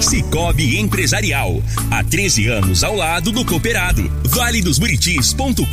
[0.00, 4.10] Cicobi Empresarial, há 13 anos ao lado do cooperado.
[4.24, 5.64] Vale dos Buritis.com.br,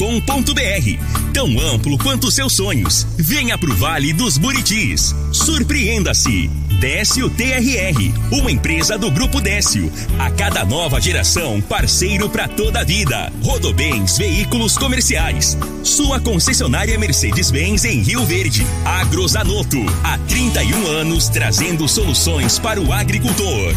[1.34, 3.06] tão amplo quanto seus sonhos.
[3.18, 5.16] Venha pro Vale dos Buritis.
[5.32, 6.50] Surpreenda-se.
[6.80, 9.92] Décio TRR, uma empresa do Grupo Décio.
[10.20, 13.32] A cada nova geração, parceiro para toda a vida.
[13.42, 15.58] Rodobens Veículos Comerciais.
[15.84, 18.66] Sua concessionária Mercedes-Benz em Rio Verde.
[18.84, 23.74] Agrozanoto, há 31 anos trazendo soluções para o agricultor.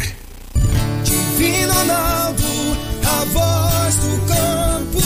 [1.39, 2.43] Ronaldo,
[3.05, 4.99] a voz do campo.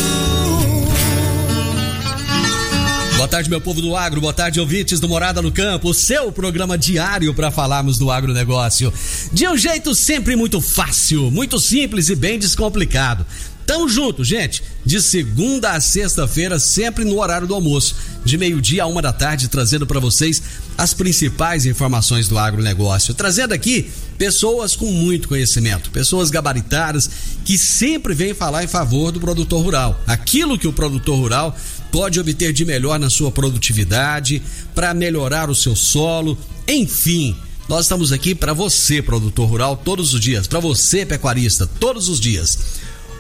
[3.17, 4.19] Boa tarde, meu povo do agro.
[4.19, 5.91] Boa tarde, ouvintes do Morada no Campo.
[5.91, 8.91] O seu programa diário para falarmos do agronegócio.
[9.31, 13.27] De um jeito sempre muito fácil, muito simples e bem descomplicado.
[13.67, 14.63] Tamo junto, gente.
[14.85, 17.95] De segunda a sexta-feira, sempre no horário do almoço,
[18.25, 20.43] de meio-dia a uma da tarde, trazendo para vocês
[20.77, 23.15] as principais informações do agronegócio.
[23.15, 23.91] Trazendo aqui
[24.23, 27.11] pessoas com muito conhecimento, pessoas gabaritadas
[27.45, 30.01] que sempre vêm falar em favor do produtor rural.
[30.07, 31.57] Aquilo que o produtor rural
[31.91, 34.41] pode obter de melhor na sua produtividade,
[34.77, 36.39] para melhorar o seu solo,
[36.69, 37.37] enfim.
[37.69, 42.21] Nós estamos aqui para você, produtor rural, todos os dias, para você, pecuarista, todos os
[42.21, 42.57] dias.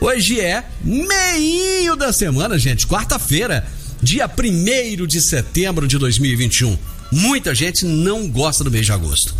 [0.00, 3.66] Hoje é meio da semana, gente, quarta-feira,
[4.00, 6.78] dia 1 de setembro de 2021.
[7.10, 9.34] Muita gente não gosta do mês de agosto.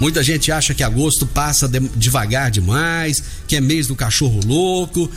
[0.00, 5.10] Muita gente acha que agosto passa de, devagar demais, que é mês do cachorro louco.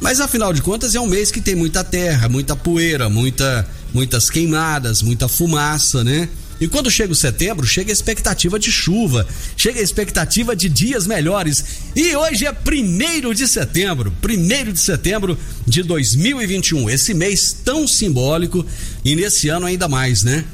[0.00, 4.28] Mas afinal de contas é um mês que tem muita terra, muita poeira, muita, muitas
[4.28, 6.28] queimadas, muita fumaça, né?
[6.58, 9.26] E quando chega o setembro, chega a expectativa de chuva,
[9.56, 11.64] chega a expectativa de dias melhores.
[11.94, 16.88] E hoje é 1 de setembro, 1 de setembro de 2021.
[16.88, 18.64] Esse mês tão simbólico
[19.04, 20.44] e nesse ano ainda mais, né?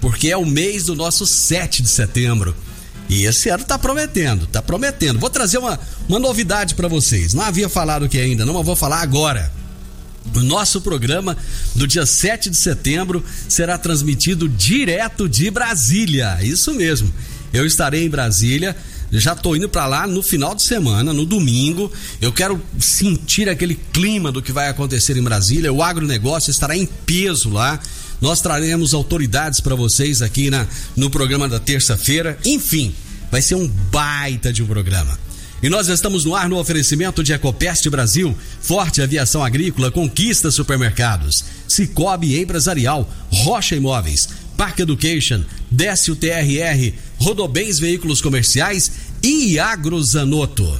[0.00, 2.54] Porque é o mês do nosso 7 de setembro.
[3.08, 5.18] E esse ano tá prometendo, tá prometendo.
[5.18, 7.32] Vou trazer uma, uma novidade para vocês.
[7.32, 9.50] Não havia falado aqui ainda, não, mas vou falar agora.
[10.34, 11.36] O nosso programa
[11.74, 16.38] do dia 7 de setembro será transmitido direto de Brasília.
[16.42, 17.12] Isso mesmo.
[17.52, 18.76] Eu estarei em Brasília.
[19.10, 21.90] Já tô indo para lá no final de semana, no domingo.
[22.20, 25.72] Eu quero sentir aquele clima do que vai acontecer em Brasília.
[25.72, 27.80] O agronegócio estará em peso lá.
[28.20, 32.38] Nós traremos autoridades para vocês aqui na, no programa da terça-feira.
[32.44, 32.94] Enfim,
[33.30, 35.18] vai ser um baita de um programa.
[35.62, 41.44] E nós estamos no ar no oferecimento de Ecopest Brasil, Forte Aviação Agrícola, Conquista Supermercados,
[41.66, 48.90] Cicobi Empresarial, Rocha Imóveis, Park Education, Décio TRR, Rodobens Veículos Comerciais
[49.22, 50.78] e Agrozanoto.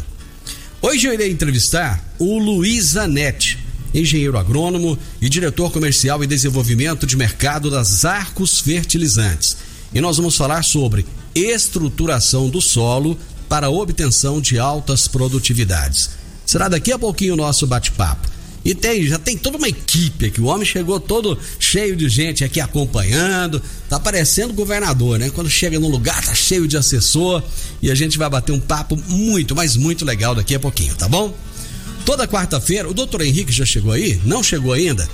[0.80, 3.58] Hoje eu irei entrevistar o Luiz Zanetti,
[3.94, 9.56] engenheiro agrônomo e diretor comercial e desenvolvimento de mercado das Arcos Fertilizantes.
[9.94, 13.18] E nós vamos falar sobre estruturação do solo
[13.48, 16.10] para obtenção de altas produtividades.
[16.44, 18.28] Será daqui a pouquinho o nosso bate-papo.
[18.64, 20.40] E tem, já tem toda uma equipe aqui.
[20.40, 23.62] O homem chegou todo cheio de gente aqui acompanhando.
[23.88, 25.30] Tá parecendo governador, né?
[25.30, 27.42] Quando chega no lugar, tá cheio de assessor.
[27.80, 31.08] E a gente vai bater um papo muito, mas muito legal daqui a pouquinho, tá
[31.08, 31.34] bom?
[32.08, 34.18] Toda quarta-feira, o doutor Henrique já chegou aí?
[34.24, 35.06] Não chegou ainda?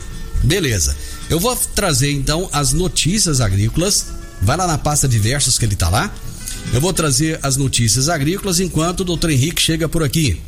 [0.45, 0.97] Beleza.
[1.29, 4.07] Eu vou trazer então as notícias agrícolas.
[4.41, 6.15] Vai lá na pasta diversos que ele tá lá
[6.73, 10.41] eu vou trazer as notícias agrícolas enquanto o doutor Henrique chega por aqui.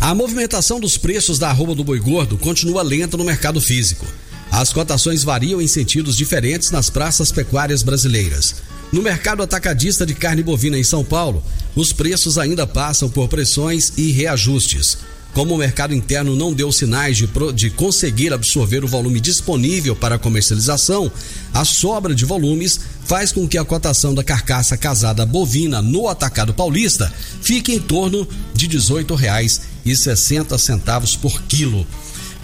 [0.00, 4.06] A movimentação dos preços da arroba do boi gordo continua lenta no mercado físico.
[4.50, 8.56] As cotações variam em sentidos diferentes nas praças pecuárias brasileiras.
[8.92, 11.44] No mercado atacadista de carne bovina em São Paulo,
[11.74, 14.98] os preços ainda passam por pressões e reajustes.
[15.34, 20.18] Como o mercado interno não deu sinais de, de conseguir absorver o volume disponível para
[20.18, 21.12] comercialização,
[21.52, 26.54] a sobra de volumes faz com que a cotação da carcaça casada bovina no atacado
[26.54, 27.12] paulista
[27.42, 31.86] fique em torno de R$ 18,60 por quilo.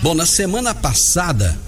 [0.03, 1.59] Bom, na semana passada,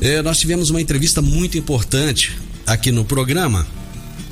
[0.00, 2.38] eh, nós tivemos uma entrevista muito importante
[2.72, 3.66] aqui no programa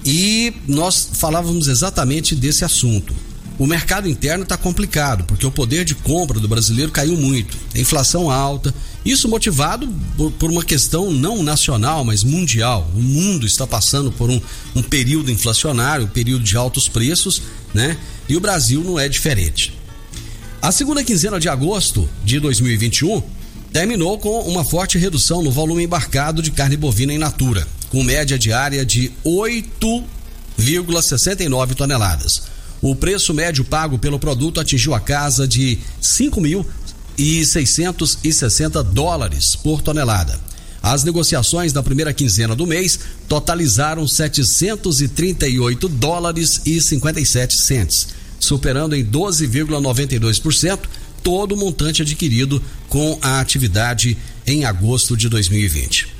[0.04, 3.14] e nós falávamos exatamente desse assunto
[3.58, 7.58] o mercado interno está complicado, porque o poder de compra do brasileiro caiu muito.
[7.74, 8.72] A inflação alta,
[9.04, 9.88] isso motivado
[10.38, 12.88] por, uma questão não nacional, mas mundial.
[12.94, 14.40] O mundo está passando por um,
[14.76, 17.42] um período inflacionário, um período de altos preços,
[17.74, 17.98] né?
[18.28, 19.76] E o Brasil não é diferente.
[20.62, 23.20] A segunda quinzena de agosto de 2021
[23.72, 28.38] terminou com uma forte redução no volume embarcado de carne bovina in natura, com média
[28.38, 32.42] diária de 8,69 toneladas.
[32.80, 40.38] O preço médio pago pelo produto atingiu a casa de 5.660 dólares por tonelada.
[40.80, 48.06] As negociações da primeira quinzena do mês totalizaram 738 dólares e 57 centes,
[48.38, 50.78] superando em 12,92%
[51.22, 56.17] todo o montante adquirido com a atividade em agosto de 2020.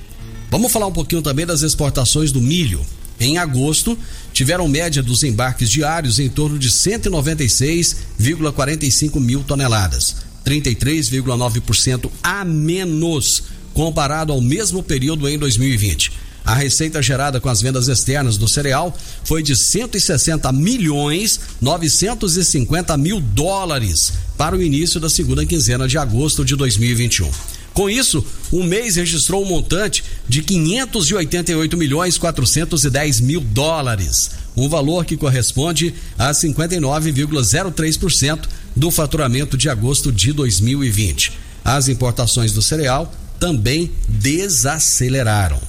[0.50, 2.81] Vamos falar um pouquinho também das exportações do milho.
[3.21, 3.99] Em agosto,
[4.33, 13.43] tiveram média dos embarques diários em torno de 196,45 mil toneladas, 33,9% a menos
[13.75, 16.12] comparado ao mesmo período em 2020.
[16.45, 23.21] A receita gerada com as vendas externas do cereal foi de 160 milhões 950 mil
[23.21, 27.31] dólares para o início da segunda quinzena de agosto de 2021.
[27.78, 35.04] Com isso, o mês registrou um montante de 588 milhões 410 mil dólares, um valor
[35.04, 41.38] que corresponde a 59,03% do faturamento de agosto de 2020.
[41.64, 45.60] As importações do cereal também desaceleraram.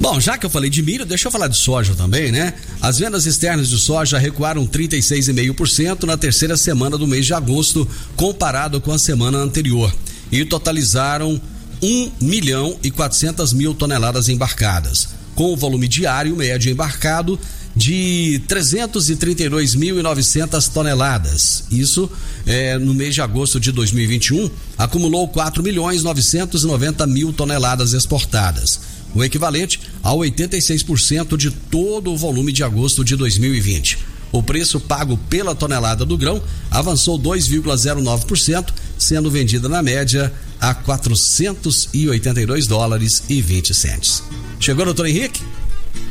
[0.00, 2.54] Bom, já que eu falei de milho, deixa eu falar de soja também, né?
[2.82, 7.86] As vendas externas de soja recuaram 36,5% na terceira semana do mês de agosto,
[8.16, 9.94] comparado com a semana anterior,
[10.30, 11.40] e totalizaram
[11.82, 17.38] 1 milhão e 400 mil toneladas embarcadas, com o volume diário médio embarcado
[17.74, 21.64] de 332.900 toneladas.
[21.70, 22.10] Isso
[22.46, 28.80] é, no mês de agosto de 2021 acumulou 4 milhões 990 mil toneladas exportadas,
[29.14, 33.98] o equivalente a 86% de todo o volume de agosto de 2020.
[34.32, 36.40] O preço pago pela tonelada do grão
[36.70, 38.68] avançou 2,09%,
[39.00, 44.22] sendo vendida na média a 482 dólares e 20 centes.
[44.60, 45.40] Chegou, doutor Henrique?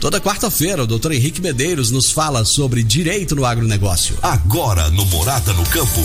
[0.02, 4.18] Toda quarta-feira, o doutor Henrique Medeiros nos fala sobre direito no agronegócio.
[4.22, 6.02] Agora no Morada no Campo,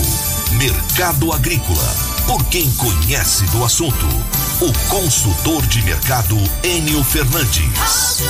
[0.57, 1.95] Mercado Agrícola.
[2.27, 4.05] Por quem conhece do assunto,
[4.61, 8.21] o consultor de mercado Enio Fernandes.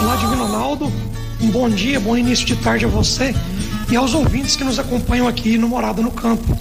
[0.00, 0.92] Olá, Divino Ronaldo.
[1.40, 3.34] Um bom dia, bom início de tarde a você
[3.90, 6.56] e aos ouvintes que nos acompanham aqui no Morada no Campo.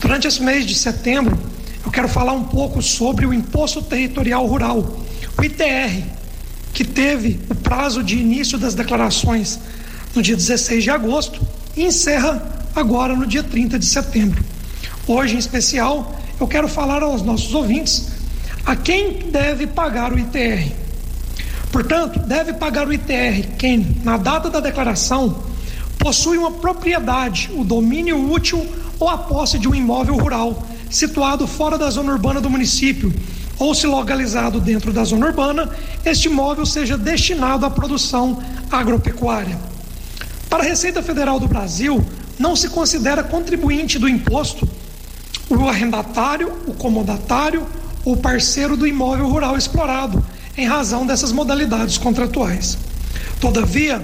[0.00, 1.38] Durante esse mês de setembro,
[1.84, 5.00] eu quero falar um pouco sobre o Imposto Territorial Rural
[5.38, 6.02] o ITR,
[6.72, 9.60] que teve o prazo de início das declarações
[10.14, 11.40] no dia 16 de agosto
[11.76, 14.44] e encerra agora no dia 30 de setembro.
[15.06, 18.08] Hoje, em especial, eu quero falar aos nossos ouvintes
[18.66, 20.72] a quem deve pagar o ITR.
[21.70, 25.44] Portanto, deve pagar o ITR quem, na data da declaração,
[26.00, 28.66] possui uma propriedade, o domínio útil
[28.98, 33.12] ou a posse de um imóvel rural situado fora da zona urbana do município
[33.58, 35.68] ou se localizado dentro da zona urbana,
[36.04, 39.58] este imóvel seja destinado à produção agropecuária.
[40.48, 42.02] Para a Receita Federal do Brasil,
[42.38, 44.66] não se considera contribuinte do imposto
[45.50, 47.66] o arrendatário, o comodatário
[48.04, 50.24] ou parceiro do imóvel rural explorado,
[50.56, 52.78] em razão dessas modalidades contratuais.
[53.40, 54.02] Todavia,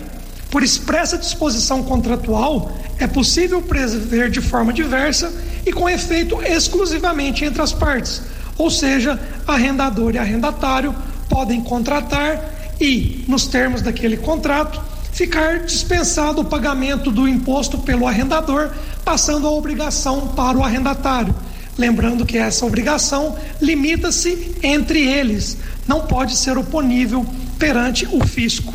[0.57, 5.31] por expressa disposição contratual, é possível prever de forma diversa
[5.67, 8.23] e com efeito exclusivamente entre as partes,
[8.57, 10.97] ou seja, arrendador e arrendatário
[11.29, 14.81] podem contratar e, nos termos daquele contrato,
[15.13, 18.71] ficar dispensado o pagamento do imposto pelo arrendador,
[19.05, 21.35] passando a obrigação para o arrendatário.
[21.77, 27.27] Lembrando que essa obrigação limita-se entre eles, não pode ser oponível
[27.59, 28.73] perante o fisco.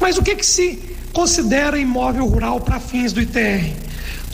[0.00, 0.78] Mas o que, que se
[1.12, 3.84] considera imóvel rural para fins do ITR?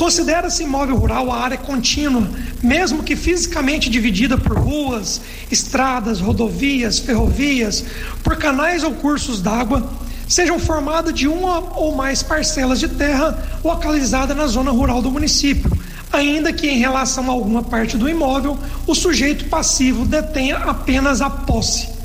[0.00, 2.26] Considera-se imóvel rural a área contínua,
[2.62, 7.85] mesmo que fisicamente dividida por ruas, estradas, rodovias, ferrovias,
[8.25, 9.93] por canais ou cursos d'água,
[10.26, 15.71] sejam formadas de uma ou mais parcelas de terra localizada na zona rural do município,
[16.11, 21.29] ainda que em relação a alguma parte do imóvel o sujeito passivo detenha apenas a
[21.29, 22.00] posse.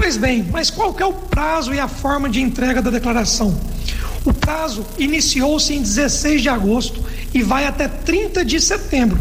[0.00, 3.60] Pois bem, mas qual é o prazo e a forma de entrega da declaração?
[4.24, 9.18] O prazo iniciou-se em 16 de agosto e vai até 30 de setembro,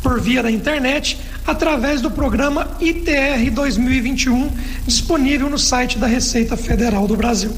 [0.00, 4.48] por via da internet, através do programa ITR 2021,
[4.86, 7.52] disponível no site da Receita Federal do Brasil.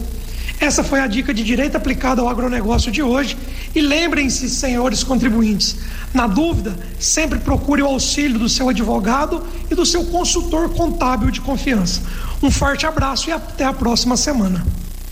[0.61, 3.37] Essa foi a dica de direito aplicado ao agronegócio de hoje.
[3.75, 5.76] E lembrem-se, senhores contribuintes,
[6.12, 11.40] na dúvida, sempre procure o auxílio do seu advogado e do seu consultor contábil de
[11.40, 12.02] confiança.
[12.42, 14.64] Um forte abraço e até a próxima semana.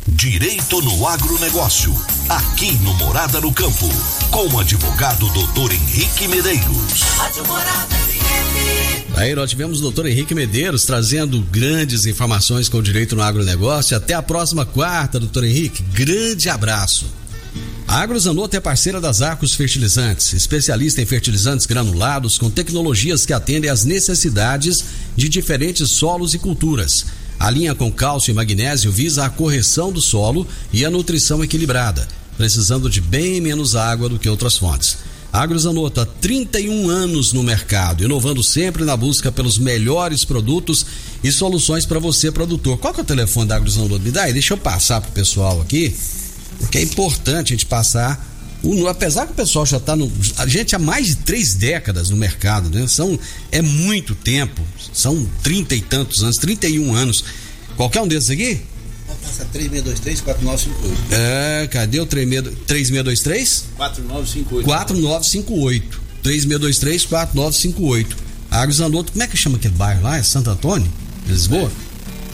[0.07, 1.95] Direito no agronegócio,
[2.29, 3.89] aqui no Morada no Campo,
[4.31, 7.03] com o advogado doutor Henrique Medeiros.
[9.15, 13.97] Aí nós tivemos o doutor Henrique Medeiros trazendo grandes informações com o direito no agronegócio.
[13.97, 15.83] Até a próxima quarta, doutor Henrique.
[15.93, 17.07] Grande abraço.
[17.87, 23.71] A Agrozanoto é parceira das Arcos Fertilizantes, especialista em fertilizantes granulados com tecnologias que atendem
[23.71, 24.83] às necessidades
[25.15, 27.05] de diferentes solos e culturas.
[27.39, 32.09] A linha com cálcio e magnésio visa a correção do solo e a nutrição equilibrada,
[32.39, 34.97] precisando de bem menos água do que outras fontes.
[35.33, 40.85] Agrozanoto há 31 anos no mercado, inovando sempre na busca pelos melhores produtos
[41.25, 42.77] e soluções para você, produtor.
[42.77, 44.01] Qual que é o telefone da Agrozanoto?
[44.01, 45.97] Me dá aí, deixa eu passar pro pessoal aqui,
[46.59, 48.31] porque é importante a gente passar
[48.89, 50.11] apesar que o pessoal já está no.
[50.39, 52.87] A gente há mais de três décadas no mercado, né?
[52.87, 53.19] São,
[53.51, 54.63] é muito tempo.
[54.93, 57.25] São trinta e tantos anos, 31 anos.
[57.77, 58.61] Qualquer um desses aqui?
[59.07, 60.67] Passa 3623-4958.
[61.11, 63.65] É, cadê o 3623?
[63.77, 64.65] 4958.
[64.65, 66.03] 4958.
[66.23, 68.17] 3623-4958.
[68.51, 70.19] Águas Zanotto, como é que chama aquele bairro lá?
[70.19, 70.91] É Santo Antônio?
[71.27, 71.71] Lisboa?
[71.89, 71.93] É.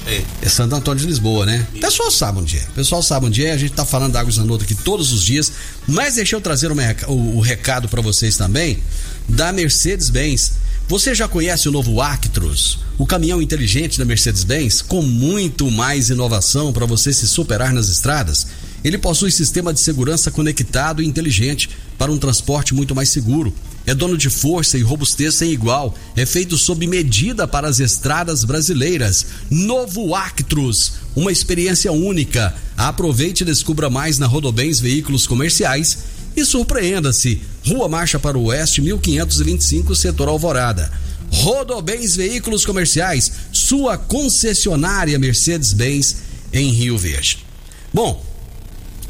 [0.09, 0.25] É.
[0.43, 1.67] é Santo Antônio de Lisboa, né?
[1.75, 2.63] O pessoal sabe onde é.
[2.63, 3.53] O pessoal sabe onde é.
[3.53, 5.53] A gente tá falando da Águas Zanotto aqui todos os dias.
[5.87, 8.83] Mas deixa eu trazer o, o recado para vocês também
[9.29, 10.53] da Mercedes-Benz.
[10.89, 16.73] Você já conhece o novo Actros, o caminhão inteligente da Mercedes-Benz, com muito mais inovação
[16.73, 18.47] para você se superar nas estradas?
[18.83, 21.69] Ele possui sistema de segurança conectado e inteligente
[21.99, 23.53] para um transporte muito mais seguro
[23.89, 25.95] é dono de força e robustez sem igual.
[26.15, 29.25] É feito sob medida para as estradas brasileiras.
[29.49, 32.55] Novo Actros, uma experiência única.
[32.77, 36.01] Aproveite e descubra mais na Rodobens Veículos Comerciais
[36.37, 37.41] e surpreenda-se.
[37.69, 40.91] Rua Marcha para o Oeste, 1525, setor Alvorada.
[41.31, 46.17] Rodobens Veículos Comerciais, sua concessionária Mercedes-Benz
[46.53, 47.45] em Rio Verde.
[47.93, 48.25] Bom,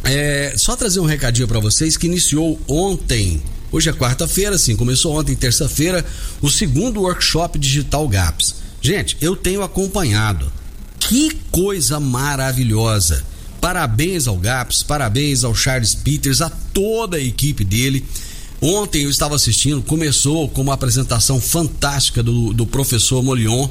[0.02, 5.14] é, só trazer um recadinho para vocês que iniciou ontem Hoje é quarta-feira, sim, começou
[5.14, 6.02] ontem, terça-feira,
[6.40, 8.54] o segundo workshop digital GAPS.
[8.80, 10.50] Gente, eu tenho acompanhado.
[10.98, 13.22] Que coisa maravilhosa!
[13.60, 18.06] Parabéns ao GAPS, parabéns ao Charles Peters, a toda a equipe dele.
[18.60, 23.68] Ontem eu estava assistindo, começou com uma apresentação fantástica do, do professor Molion,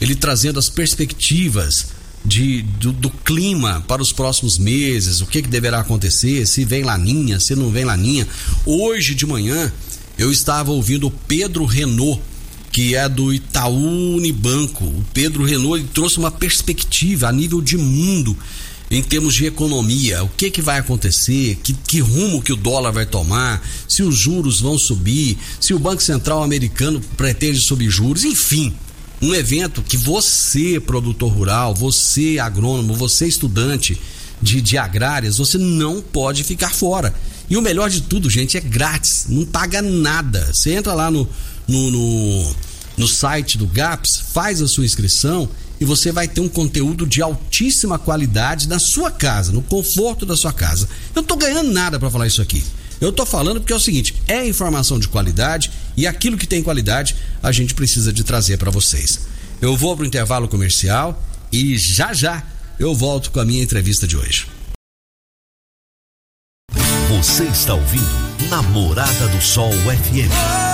[0.00, 1.88] ele trazendo as perspectivas
[2.24, 6.82] de, do, do, clima para os próximos meses, o que, que deverá acontecer, se vem
[6.82, 8.26] laninha, se não vem laninha.
[8.64, 9.70] Hoje de manhã
[10.16, 12.22] eu estava ouvindo o Pedro Renault,
[12.72, 14.84] que é do Itaú Unibanco.
[14.84, 18.34] O Pedro Renault ele trouxe uma perspectiva a nível de mundo
[18.90, 22.92] em termos de economia, o que que vai acontecer, que, que rumo que o dólar
[22.92, 28.24] vai tomar, se os juros vão subir, se o Banco Central americano pretende subir juros,
[28.24, 28.74] enfim
[29.24, 33.98] um evento que você, produtor rural, você, agrônomo, você, estudante
[34.42, 37.14] de, de agrárias, você não pode ficar fora.
[37.48, 40.50] E o melhor de tudo, gente, é grátis, não paga nada.
[40.52, 41.28] Você entra lá no,
[41.66, 42.54] no, no,
[42.98, 45.48] no site do GAPS, faz a sua inscrição
[45.84, 50.34] e você vai ter um conteúdo de altíssima qualidade na sua casa, no conforto da
[50.34, 50.88] sua casa.
[51.14, 52.64] Eu não tô ganhando nada para falar isso aqui.
[53.02, 56.62] Eu tô falando porque é o seguinte, é informação de qualidade e aquilo que tem
[56.62, 59.20] qualidade a gente precisa de trazer para vocês.
[59.60, 61.22] Eu vou pro intervalo comercial
[61.52, 62.42] e já já
[62.80, 64.46] eu volto com a minha entrevista de hoje.
[67.10, 70.73] Você está ouvindo Namorada do Sol FM.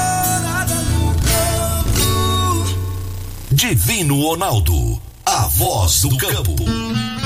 [3.60, 6.56] Divino Ronaldo, a voz do campo.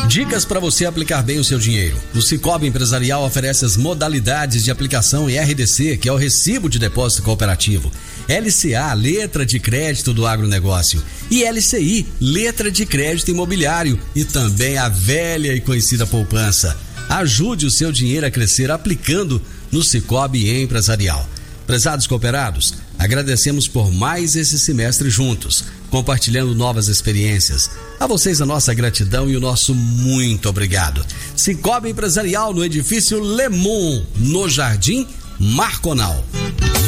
[0.09, 1.97] Dicas para você aplicar bem o seu dinheiro.
[2.13, 6.81] O Cicobi Empresarial oferece as modalidades de aplicação em RDC, que é o Recibo de
[6.81, 7.89] Depósito Cooperativo.
[8.29, 11.01] LCA, letra de crédito do agronegócio.
[11.31, 13.97] E LCI, letra de crédito imobiliário.
[14.13, 16.77] E também a velha e conhecida poupança.
[17.09, 21.29] Ajude o seu dinheiro a crescer aplicando no Cicobi Empresarial.
[21.65, 27.71] Prezados cooperados, agradecemos por mais esse semestre juntos, compartilhando novas experiências.
[28.01, 31.05] A vocês a nossa gratidão e o nosso muito obrigado.
[31.37, 35.07] Cicobi Empresarial no edifício Lemon, no Jardim
[35.39, 36.25] Marconal.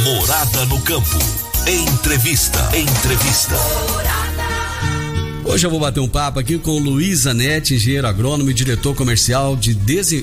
[0.05, 1.19] Morada no campo.
[1.67, 2.61] Entrevista.
[2.75, 3.55] Entrevista.
[5.45, 9.55] Hoje eu vou bater um papo aqui com Luiz Anete, engenheiro agrônomo e diretor comercial
[9.55, 9.71] de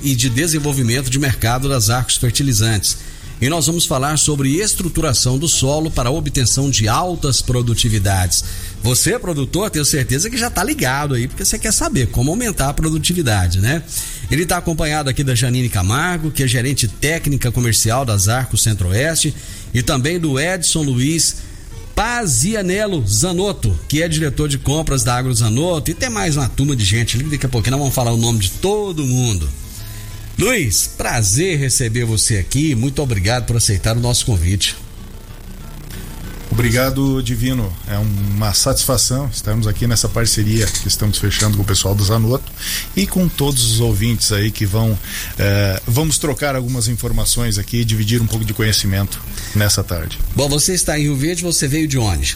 [0.03, 3.12] e de desenvolvimento de mercado das Arcos Fertilizantes
[3.43, 8.41] e nós vamos falar sobre estruturação do solo para obtenção de altas produtividades.
[8.81, 12.69] Você, produtor, tenho certeza que já está ligado aí, porque você quer saber como aumentar
[12.69, 13.83] a produtividade, né?
[14.31, 19.35] Ele está acompanhado aqui da Janine Camargo, que é gerente técnica comercial das Arcos Centro-Oeste,
[19.73, 21.35] e também do Edson Luiz
[21.93, 26.77] Pazianello Zanotto, que é diretor de compras da Agro Zanotto, e tem mais uma turma
[26.77, 29.49] de gente ali, daqui a pouquinho nós vamos falar o nome de todo mundo.
[30.43, 34.75] Luiz, prazer receber você aqui, muito obrigado por aceitar o nosso convite.
[36.51, 37.73] Obrigado, Divino.
[37.87, 42.51] É uma satisfação estarmos aqui nessa parceria que estamos fechando com o pessoal do Zanotto
[42.93, 44.99] e com todos os ouvintes aí que vão.
[45.39, 49.21] Eh, vamos trocar algumas informações aqui e dividir um pouco de conhecimento
[49.55, 50.19] nessa tarde.
[50.35, 52.35] Bom, você está em Rio Verde, você veio de onde?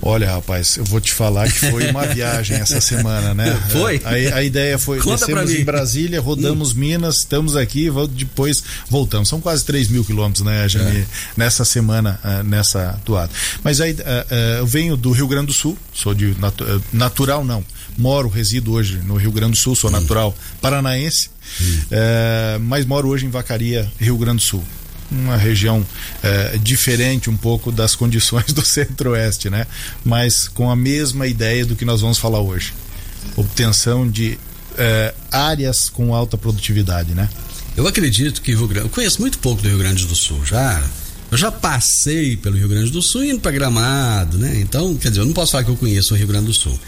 [0.00, 3.60] Olha, rapaz, eu vou te falar que foi uma viagem essa semana, né?
[3.70, 4.00] Foi?
[4.04, 9.28] A, a ideia foi Conta descemos em Brasília, rodamos Minas, estamos aqui, depois voltamos.
[9.28, 11.04] São quase 3 mil quilômetros, né, Jami?
[11.36, 13.30] Nessa semana, ah, nessa toada.
[13.64, 17.44] Mas aí ah, ah, eu venho do Rio Grande do Sul, sou de natu- natural,
[17.44, 17.64] não.
[17.96, 21.30] Moro, resido hoje no Rio Grande do Sul, sou natural paranaense,
[21.90, 24.64] eh, mas moro hoje em Vacaria, Rio Grande do Sul
[25.10, 25.84] uma região
[26.22, 29.66] eh, diferente um pouco das condições do centro-oeste, né?
[30.04, 32.74] Mas com a mesma ideia do que nós vamos falar hoje.
[33.36, 34.38] Obtenção de
[34.76, 37.28] eh, áreas com alta produtividade, né?
[37.76, 40.82] Eu acredito que Rio Grande, eu conheço muito pouco do Rio Grande do Sul, já
[41.30, 44.58] eu já passei pelo Rio Grande do Sul indo para Gramado, né?
[44.60, 46.78] Então, quer dizer, eu não posso falar que eu conheço o Rio Grande do Sul.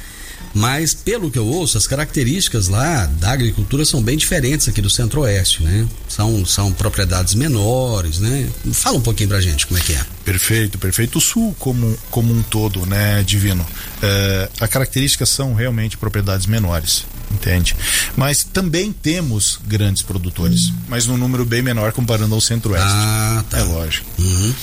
[0.52, 4.90] Mas pelo que eu ouço, as características lá da agricultura são bem diferentes aqui do
[4.90, 5.86] Centro-Oeste, né?
[6.08, 8.48] São, são propriedades menores, né?
[8.72, 10.04] Fala um pouquinho pra gente como é que é.
[10.24, 11.18] Perfeito, perfeito.
[11.18, 13.64] O sul como, como um todo, né, Divino?
[14.02, 17.76] Eh, as características são realmente propriedades menores, entende?
[18.16, 22.88] Mas também temos grandes produtores, mas num número bem menor comparando ao centro-oeste.
[22.88, 23.58] Ah, tá.
[23.58, 24.06] É lógico.
[24.18, 24.54] Uhum.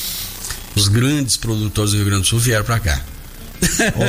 [0.75, 3.01] Os grandes produtores do Rio Grande do Sul vieram pra cá.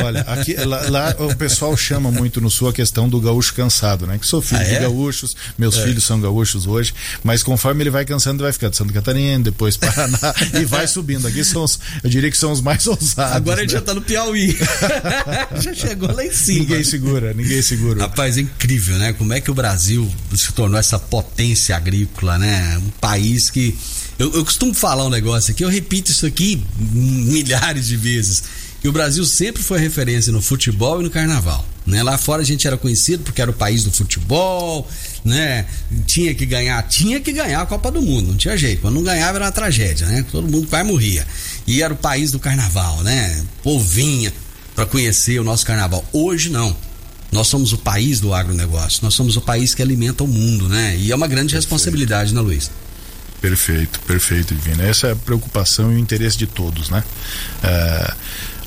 [0.05, 4.07] Olha, aqui, lá, lá o pessoal chama muito no sul a questão do gaúcho cansado,
[4.07, 4.19] né?
[4.19, 4.75] Que sou filho Ah, é?
[4.75, 8.75] de gaúchos, meus filhos são gaúchos hoje, mas conforme ele vai cansando, ele vai ficando
[8.75, 11.27] Santa Catarina, depois Paraná e vai subindo.
[11.27, 13.37] Aqui são os, eu diria que são os mais ousados.
[13.37, 13.79] Agora a gente né?
[13.79, 14.57] já tá no Piauí.
[15.61, 16.61] já chegou lá em cima.
[16.61, 18.01] Ninguém segura, ninguém segura.
[18.03, 19.13] Rapaz, é incrível, né?
[19.13, 22.79] Como é que o Brasil se tornou essa potência agrícola, né?
[22.79, 23.77] Um país que.
[24.19, 28.43] Eu, eu costumo falar um negócio aqui, eu repito isso aqui milhares de vezes.
[28.81, 31.67] Que o Brasil sempre foi referência no futebol e no carnaval.
[31.85, 32.03] Né?
[32.03, 34.87] Lá fora a gente era conhecido porque era o país do futebol,
[35.25, 35.64] né?
[36.07, 38.83] Tinha que ganhar, tinha que ganhar a Copa do Mundo, não tinha jeito.
[38.83, 40.25] Quando não ganhava era uma tragédia, né?
[40.31, 41.27] Todo mundo quase morria.
[41.67, 43.43] E era o país do carnaval, né?
[43.62, 44.33] Povinha
[44.75, 46.05] para conhecer o nosso carnaval.
[46.12, 46.77] Hoje não.
[47.33, 50.97] Nós somos o país do agronegócio, nós somos o país que alimenta o mundo, né?
[50.97, 52.71] E é uma grande responsabilidade, né, Luiz?
[53.41, 54.83] Perfeito, perfeito, Divino.
[54.83, 57.05] Essa é a preocupação e o interesse de todos, né?
[57.62, 58.14] É,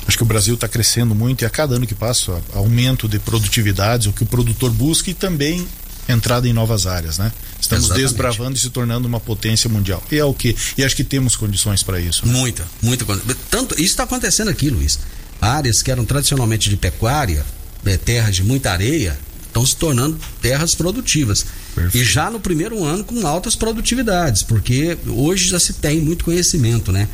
[0.06, 3.18] acho que o Brasil está crescendo muito e a cada ano que passa, aumento de
[3.18, 5.66] produtividades, o que o produtor busca e também
[6.08, 7.32] entrada em novas áreas, né?
[7.60, 8.08] Estamos Exatamente.
[8.08, 10.02] desbravando e se tornando uma potência mundial.
[10.10, 10.56] E é o que?
[10.76, 12.26] E acho que temos condições para isso.
[12.26, 12.32] né?
[12.32, 13.22] Muita, muita coisa.
[13.50, 14.98] Tanto, isso está acontecendo aqui, Luiz.
[15.40, 17.44] Áreas que eram tradicionalmente de pecuária,
[17.84, 21.44] eh, terras de muita areia, estão se tornando terras produtivas.
[21.74, 21.96] Perfeito.
[21.96, 26.90] E já no primeiro ano com altas produtividades, porque hoje já se tem muito conhecimento,
[26.90, 27.08] né?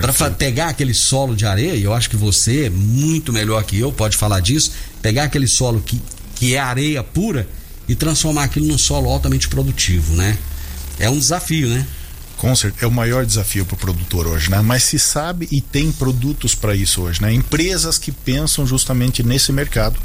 [0.00, 4.16] Para pegar aquele solo de areia, eu acho que você, muito melhor que eu, pode
[4.16, 6.00] falar disso, pegar aquele solo que,
[6.34, 7.48] que é areia pura
[7.88, 10.38] e transformar aquilo num solo altamente produtivo, né?
[10.98, 11.86] É um desafio, né?
[12.40, 14.62] Com é o maior desafio para o produtor hoje, né?
[14.62, 17.30] Mas se sabe e tem produtos para isso hoje, né?
[17.30, 20.00] Empresas que pensam justamente nesse mercado.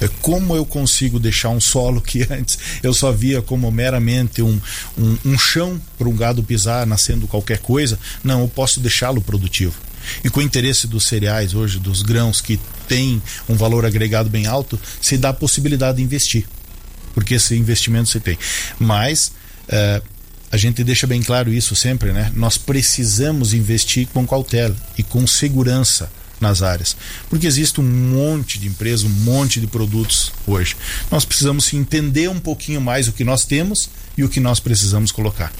[0.00, 4.60] É, como eu consigo deixar um solo que antes eu só via como meramente um,
[4.96, 7.98] um, um chão para um gado pisar, nascendo qualquer coisa?
[8.22, 9.74] Não, eu posso deixá-lo produtivo.
[10.22, 14.46] E com o interesse dos cereais hoje, dos grãos que tem um valor agregado bem
[14.46, 16.46] alto, se dá a possibilidade de investir
[17.12, 18.38] porque esse investimento você tem.
[18.78, 19.32] Mas
[19.68, 20.00] eh,
[20.50, 22.32] a gente deixa bem claro isso sempre, né?
[22.34, 26.10] Nós precisamos investir com cautela e com segurança
[26.40, 26.96] nas áreas,
[27.28, 30.74] porque existe um monte de empresas, um monte de produtos hoje.
[31.10, 35.12] Nós precisamos entender um pouquinho mais o que nós temos e o que nós precisamos
[35.12, 35.52] colocar.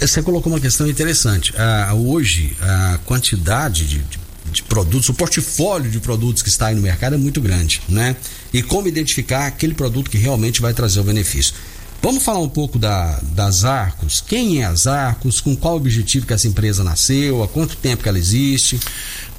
[0.00, 1.52] Você colocou uma questão interessante.
[1.56, 4.20] Ah, hoje, a quantidade de, de,
[4.52, 8.14] de produtos, o portfólio de produtos que está aí no mercado é muito grande, né?
[8.52, 11.54] E como identificar aquele produto que realmente vai trazer o benefício.
[12.00, 14.22] Vamos falar um pouco da, das Arcos.
[14.26, 15.40] Quem é as Arcos?
[15.40, 17.42] Com qual objetivo que essa empresa nasceu?
[17.42, 18.78] Há quanto tempo que ela existe?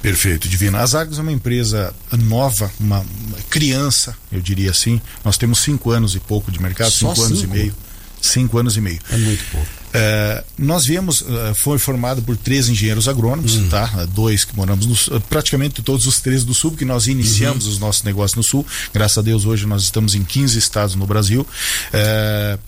[0.02, 0.80] Perfeito, Divina.
[0.80, 3.04] As Argos é uma empresa nova, uma,
[3.48, 5.00] criança, eu diria assim.
[5.24, 7.54] Nós temos cinco anos e pouco de mercado, Só cinco, anos e cinco?
[7.54, 7.74] meio.
[8.20, 9.00] Cinco anos e meio.
[9.10, 9.79] É muito pouco.
[9.92, 13.68] É, nós viemos, eh, foi formado por três engenheiros agrônomos, Hum.
[13.68, 14.06] tá?
[14.14, 17.72] Dois que moramos no sul, praticamente todos os três do sul, porque nós iniciamos Uhum.
[17.72, 18.64] os nossos negócios no sul.
[18.94, 21.44] Graças a Deus hoje nós estamos em 15 estados no Brasil.
[21.92, 22.58] É,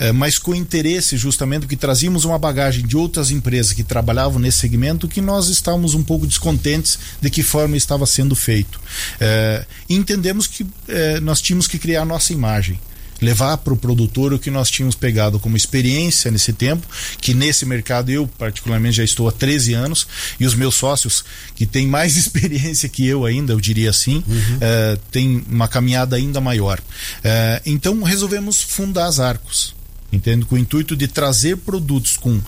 [0.00, 4.58] é, mas com interesse justamente porque trazíamos uma bagagem de outras empresas que trabalhavam nesse
[4.58, 8.78] segmento que nós estávamos um pouco descontentes de que forma estava sendo feito.
[9.18, 12.78] É, entendemos que é, nós tínhamos que criar a nossa imagem
[13.20, 16.86] levar para o produtor o que nós tínhamos pegado como experiência nesse tempo,
[17.20, 20.06] que nesse mercado eu particularmente já estou há 13 anos
[20.38, 24.56] e os meus sócios que têm mais experiência que eu ainda, eu diria assim, uhum.
[24.56, 26.78] uh, têm uma caminhada ainda maior.
[26.78, 29.74] Uh, então resolvemos fundar as Arcos,
[30.12, 32.40] entendo, com o intuito de trazer produtos com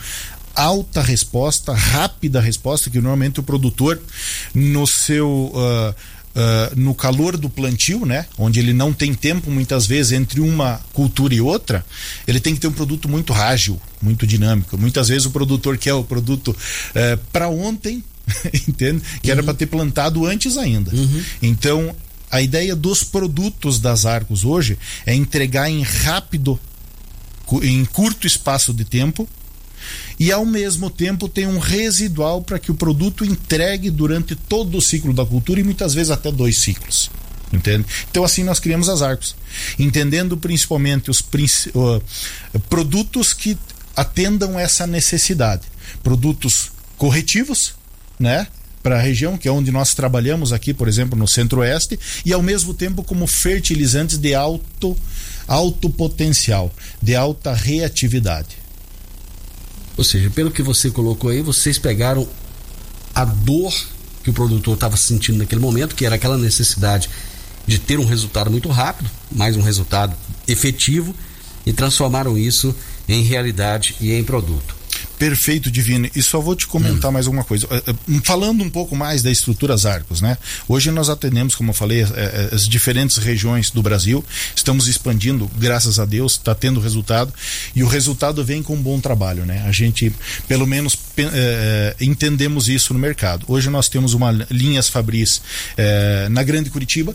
[0.54, 4.00] alta resposta, rápida resposta, que normalmente o produtor
[4.54, 5.94] no seu uh,
[6.30, 10.80] Uh, no calor do plantio, né, onde ele não tem tempo muitas vezes entre uma
[10.92, 11.84] cultura e outra,
[12.24, 14.78] ele tem que ter um produto muito ágil, muito dinâmico.
[14.78, 18.04] Muitas vezes o produtor quer o produto uh, para ontem,
[18.68, 19.02] entende?
[19.20, 19.32] Que uhum.
[19.32, 20.94] era para ter plantado antes ainda.
[20.94, 21.22] Uhum.
[21.42, 21.96] Então,
[22.30, 26.60] a ideia dos produtos das Arcos hoje é entregar em rápido,
[27.62, 29.28] em curto espaço de tempo,
[30.20, 34.82] e ao mesmo tempo tem um residual para que o produto entregue durante todo o
[34.82, 37.10] ciclo da cultura e muitas vezes até dois ciclos.
[37.50, 37.86] Entende?
[38.10, 39.34] Então assim nós criamos as arcos,
[39.78, 42.02] entendendo principalmente os uh,
[42.68, 43.58] produtos que
[43.96, 45.62] atendam essa necessidade,
[46.02, 47.74] produtos corretivos,
[48.18, 48.46] né?
[48.82, 52.42] para a região, que é onde nós trabalhamos aqui, por exemplo, no Centro-Oeste, e ao
[52.42, 54.96] mesmo tempo como fertilizantes de alto,
[55.46, 58.56] alto potencial, de alta reatividade.
[59.96, 62.28] Ou seja, pelo que você colocou aí, vocês pegaram
[63.14, 63.74] a dor
[64.22, 67.08] que o produtor estava sentindo naquele momento, que era aquela necessidade
[67.66, 70.14] de ter um resultado muito rápido, mais um resultado
[70.46, 71.14] efetivo,
[71.64, 72.74] e transformaram isso
[73.08, 74.79] em realidade e em produto.
[75.20, 76.08] Perfeito, Divino.
[76.16, 77.12] E só vou te comentar hum.
[77.12, 77.66] mais alguma coisa.
[77.70, 80.38] Eh, eh, falando um pouco mais da estrutura Arcos, né?
[80.66, 84.24] Hoje nós atendemos, como eu falei, eh, as diferentes regiões do Brasil.
[84.56, 87.34] Estamos expandindo, graças a Deus, está tendo resultado.
[87.76, 89.62] E o resultado vem com um bom trabalho, né?
[89.66, 90.10] A gente,
[90.48, 93.44] pelo menos, é, entendemos isso no mercado.
[93.46, 95.42] Hoje nós temos uma linhas Fabris
[95.76, 97.14] é, na Grande Curitiba,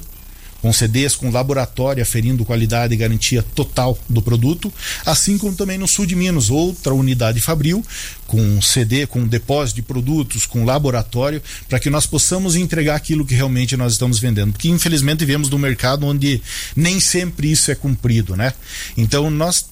[0.65, 4.73] com CDs com laboratório aferindo qualidade e garantia total do produto,
[5.05, 7.85] assim como também no sul de Minas, outra unidade Fabril,
[8.25, 13.35] com CD, com depósito de produtos, com laboratório, para que nós possamos entregar aquilo que
[13.35, 14.53] realmente nós estamos vendendo.
[14.53, 16.41] Porque infelizmente vivemos num mercado onde
[16.75, 18.51] nem sempre isso é cumprido, né?
[18.97, 19.67] Então nós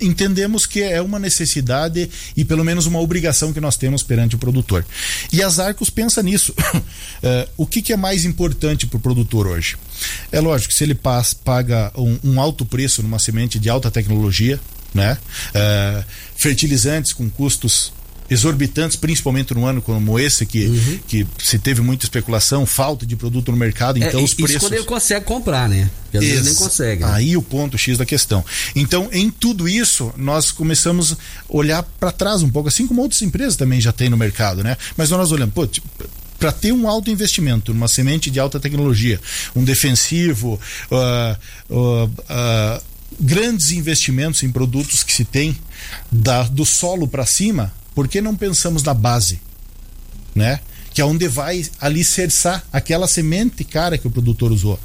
[0.00, 4.38] entendemos que é uma necessidade e pelo menos uma obrigação que nós temos perante o
[4.38, 4.84] produtor.
[5.32, 6.52] E as Arcos pensa nisso.
[6.52, 9.76] uh, o que, que, é mais importante para o produtor hoje?
[10.30, 14.60] É lógico, se ele passa, paga um, um alto preço numa semente de alta tecnologia,
[14.94, 15.18] né?
[15.50, 16.04] Uh,
[16.36, 17.92] fertilizantes com custos
[18.30, 20.98] exorbitantes, principalmente num ano como esse, que, uhum.
[21.06, 24.56] que se teve muita especulação, falta de produto no mercado, então é, os preços.
[24.56, 25.90] Isso quando ele consegue comprar, né?
[26.04, 27.04] Porque às vezes nem consegue.
[27.04, 27.10] Né?
[27.12, 28.44] Aí o ponto X da questão.
[28.76, 31.16] Então, em tudo isso, nós começamos a
[31.48, 34.76] olhar para trás um pouco, assim como outras empresas também já têm no mercado, né?
[34.96, 35.88] Mas nós olhamos, pô, tipo,
[36.38, 39.20] para ter um alto investimento numa semente de alta tecnologia,
[39.54, 42.82] um defensivo, uh, uh, uh,
[43.20, 45.56] grandes investimentos em produtos que se tem
[46.10, 49.40] da, do solo para cima, por que não pensamos na base?
[50.34, 50.60] Né?
[50.98, 54.80] que é onde vai alicerçar aquela semente cara que o produtor usou.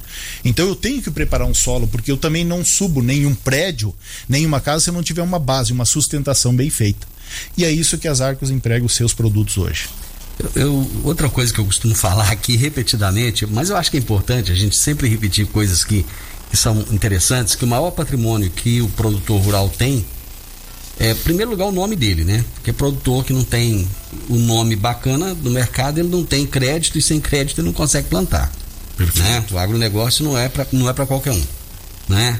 [0.46, 3.96] Então eu tenho que preparar um solo, porque eu também não subo nenhum prédio,
[4.30, 7.08] nenhuma casa se eu não tiver uma base, uma sustentação bem feita.
[7.58, 9.89] E é isso que as Arcos empregam os seus produtos hoje.
[10.39, 14.00] Eu, eu, outra coisa que eu costumo falar aqui repetidamente, mas eu acho que é
[14.00, 16.06] importante a gente sempre repetir coisas que,
[16.50, 20.06] que são interessantes, que o maior patrimônio que o produtor rural tem
[21.00, 22.46] é, em primeiro lugar, o nome dele, né?
[22.54, 23.88] Porque produtor que não tem
[24.30, 27.74] o um nome bacana no mercado, ele não tem crédito e sem crédito ele não
[27.74, 28.52] consegue plantar.
[28.98, 29.43] Né?
[29.52, 31.43] O agronegócio não é para não é para qualquer um,
[32.08, 32.39] né?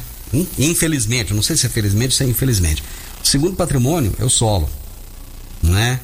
[0.58, 2.84] Infelizmente, não sei se é felizmente ou se é infelizmente.
[3.24, 4.70] O segundo patrimônio é o solo,
[5.62, 6.00] né?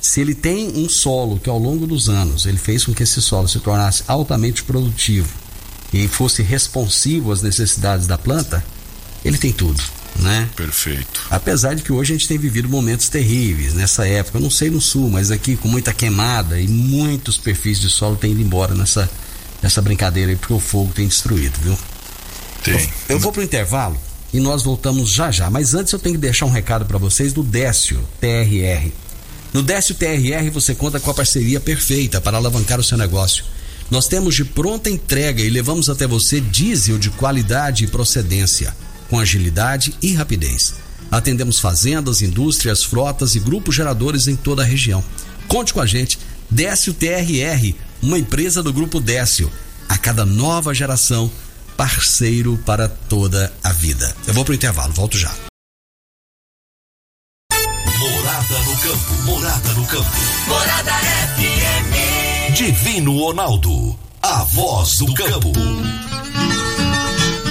[0.00, 3.20] Se ele tem um solo que ao longo dos anos ele fez com que esse
[3.20, 5.28] solo se tornasse altamente produtivo
[5.92, 8.64] e fosse responsivo às necessidades da planta,
[9.24, 9.82] ele tem tudo
[10.18, 10.48] né?
[10.56, 11.22] Perfeito.
[11.30, 14.38] Apesar de que hoje a gente tem vivido momentos terríveis nessa época.
[14.38, 18.16] Eu não sei no sul, mas aqui com muita queimada e muitos perfis de solo
[18.16, 19.08] têm ido embora nessa,
[19.62, 21.78] nessa brincadeira aí, porque o fogo tem destruído, viu?
[22.62, 22.74] Tem.
[22.74, 23.98] Eu, eu vou pro intervalo
[24.32, 25.48] e nós voltamos já já.
[25.50, 28.90] Mas antes eu tenho que deixar um recado para vocês do Décio TRR.
[29.52, 33.44] No Décio TRR você conta com a parceria perfeita para alavancar o seu negócio.
[33.90, 38.74] Nós temos de pronta entrega e levamos até você diesel de qualidade e procedência
[39.08, 40.74] com agilidade e rapidez.
[41.10, 45.02] Atendemos fazendas, indústrias, frotas e grupos geradores em toda a região.
[45.46, 46.18] Conte com a gente,
[46.50, 49.50] Décio TRR, uma empresa do Grupo Décio.
[49.88, 51.30] A cada nova geração,
[51.76, 54.14] parceiro para toda a vida.
[54.26, 55.47] Eu vou para o intervalo, volto já.
[58.88, 60.10] Campo, Morada no campo.
[60.46, 60.92] Morada
[61.36, 62.54] FM.
[62.54, 65.52] Divino Ronaldo, a voz do campo.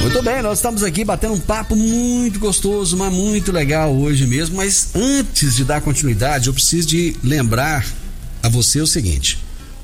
[0.02, 4.58] Muito bem, nós estamos aqui batendo um papo muito gostoso, mas muito legal hoje mesmo.
[4.58, 7.86] Mas antes de dar continuidade, eu preciso de lembrar
[8.42, 9.38] a você o seguinte: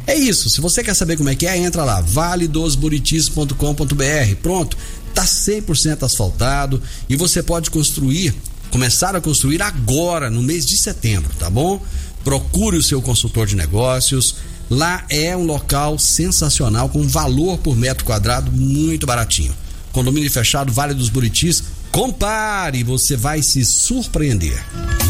[0.07, 4.35] É isso, se você quer saber como é que é, entra lá, valedosburitis.com.br.
[4.41, 4.75] Pronto,
[5.13, 8.33] tá 100% asfaltado e você pode construir,
[8.71, 11.79] começar a construir agora, no mês de setembro, tá bom?
[12.23, 14.37] Procure o seu consultor de negócios.
[14.67, 19.53] Lá é um local sensacional com valor por metro quadrado muito baratinho.
[19.91, 21.63] Condomínio fechado, Vale dos Buritis.
[21.91, 24.63] Compare, você vai se surpreender.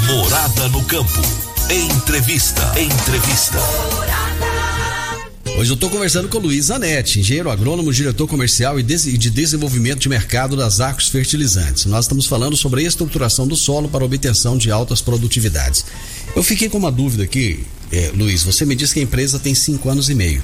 [0.08, 1.22] Morada no campo.
[1.70, 2.62] Entrevista.
[2.80, 3.60] Entrevista.
[5.58, 10.00] Hoje eu estou conversando com o Luiz Zanetti, engenheiro agrônomo, diretor comercial e de desenvolvimento
[10.00, 11.86] de mercado das Arcos Fertilizantes.
[11.86, 15.86] Nós estamos falando sobre a estruturação do solo para obtenção de altas produtividades.
[16.36, 18.44] Eu fiquei com uma dúvida aqui, eh, Luiz.
[18.44, 20.42] Você me disse que a empresa tem cinco anos e meio,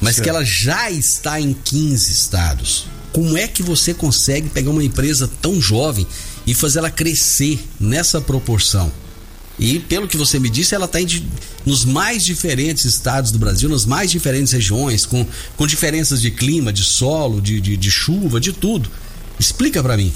[0.00, 0.24] mas certo.
[0.24, 2.97] que ela já está em 15 estados.
[3.12, 6.06] Como é que você consegue pegar uma empresa tão jovem
[6.46, 8.92] e fazer ela crescer nessa proporção?
[9.58, 10.98] E pelo que você me disse, ela está
[11.66, 16.72] nos mais diferentes estados do Brasil, nas mais diferentes regiões, com, com diferenças de clima,
[16.72, 18.88] de solo, de, de, de chuva, de tudo.
[19.38, 20.12] Explica para mim.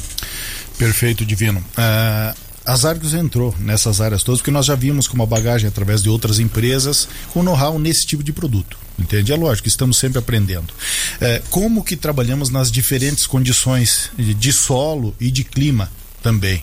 [0.78, 1.58] Perfeito, Divino.
[1.58, 6.02] Uh, as Argos entrou nessas áreas todas porque nós já vimos com uma bagagem através
[6.02, 8.76] de outras empresas com know-how nesse tipo de produto.
[8.98, 9.32] Entende?
[9.32, 10.72] É lógico, estamos sempre aprendendo.
[11.20, 15.90] É, como que trabalhamos nas diferentes condições de solo e de clima
[16.22, 16.62] também.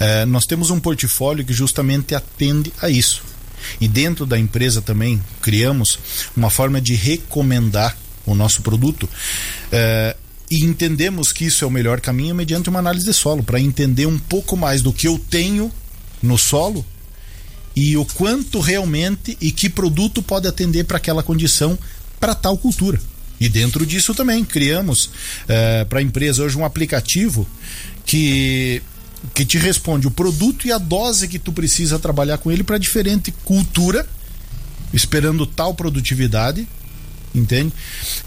[0.00, 3.22] É, nós temos um portfólio que justamente atende a isso.
[3.80, 5.98] E dentro da empresa também criamos
[6.36, 9.08] uma forma de recomendar o nosso produto.
[9.70, 10.16] É,
[10.50, 14.06] e entendemos que isso é o melhor caminho mediante uma análise de solo, para entender
[14.06, 15.70] um pouco mais do que eu tenho
[16.22, 16.84] no solo
[17.76, 21.78] e o quanto realmente e que produto pode atender para aquela condição,
[22.18, 23.00] para tal cultura.
[23.40, 25.10] E dentro disso também criamos
[25.46, 27.46] é, para a empresa hoje um aplicativo
[28.04, 28.82] que
[29.34, 32.78] que te responde o produto e a dose que tu precisa trabalhar com ele para
[32.78, 34.06] diferente cultura,
[34.92, 36.66] esperando tal produtividade,
[37.34, 37.72] entende?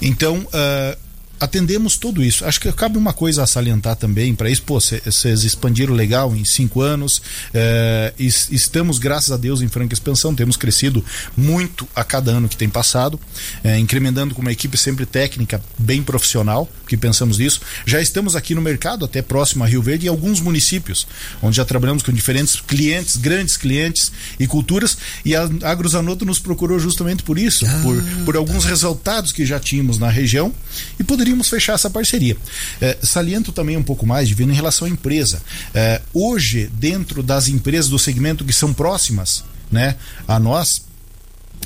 [0.02, 0.98] Então, uh,
[1.42, 2.46] atendemos tudo isso.
[2.46, 4.62] Acho que cabe uma coisa a salientar também para isso.
[4.62, 7.20] Pô, vocês expandiram legal em cinco anos.
[7.52, 10.36] É, estamos, graças a Deus, em franca expansão.
[10.36, 11.04] Temos crescido
[11.36, 13.20] muito a cada ano que tem passado,
[13.64, 17.60] é, incrementando com uma equipe sempre técnica, bem profissional, que pensamos nisso.
[17.88, 21.08] Já estamos aqui no mercado, até próximo a Rio Verde, em alguns municípios,
[21.42, 24.96] onde já trabalhamos com diferentes clientes, grandes clientes e culturas.
[25.26, 28.70] E a Agrozanoto nos procurou justamente por isso, ah, por, por alguns tá.
[28.70, 30.54] resultados que já tínhamos na região
[31.00, 32.38] e poderia poderíamos fechar essa parceria.
[32.80, 35.42] É, saliento também um pouco mais, Divino, em relação à empresa.
[35.74, 39.96] É, hoje, dentro das empresas do segmento que são próximas né,
[40.28, 40.84] a nós,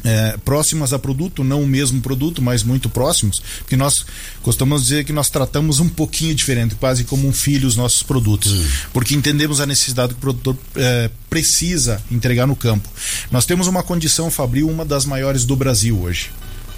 [0.03, 4.05] é, próximas a produto, não o mesmo produto, mas muito próximos, porque nós
[4.43, 8.51] costumamos dizer que nós tratamos um pouquinho diferente, quase como um filho os nossos produtos,
[8.51, 8.65] hum.
[8.93, 12.87] porque entendemos a necessidade que o produtor é, precisa entregar no campo.
[13.31, 16.29] Nós temos uma condição fabril, uma das maiores do Brasil hoje,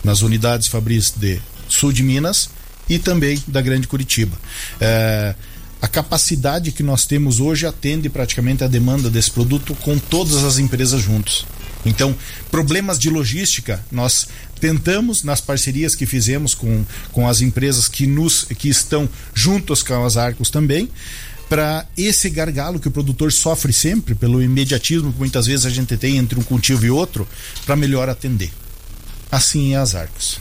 [0.04, 2.50] nas unidades fabris de sul de Minas
[2.89, 4.38] e também da Grande Curitiba.
[4.80, 5.36] É,
[5.82, 10.58] a capacidade que nós temos hoje atende praticamente a demanda desse produto com todas as
[10.58, 11.45] empresas juntos.
[11.86, 12.15] Então,
[12.50, 14.28] problemas de logística, nós
[14.60, 20.04] tentamos nas parcerias que fizemos com, com as empresas que nos que estão juntos com
[20.04, 20.89] as Arcos também,
[21.47, 25.95] para esse gargalo que o produtor sofre sempre pelo imediatismo que muitas vezes a gente
[25.95, 27.28] tem entre um cultivo e outro,
[27.65, 28.52] para melhor atender.
[29.32, 30.39] assim é as Arcos.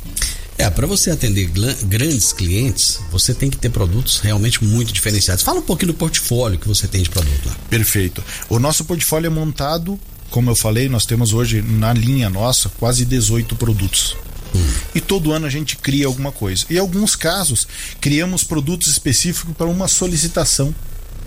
[0.59, 1.51] É, para você atender
[1.85, 5.45] grandes clientes, você tem que ter produtos realmente muito diferenciados.
[5.45, 7.57] Fala um pouquinho do portfólio que você tem de produto lá.
[7.69, 8.25] Perfeito.
[8.49, 13.05] O nosso portfólio é montado, como eu falei, nós temos hoje na linha nossa quase
[13.05, 14.17] 18 produtos.
[14.55, 14.73] Hum.
[14.95, 16.65] E todo ano a gente cria alguma coisa.
[16.71, 17.69] Em alguns casos,
[18.01, 20.75] criamos produtos específicos para uma solicitação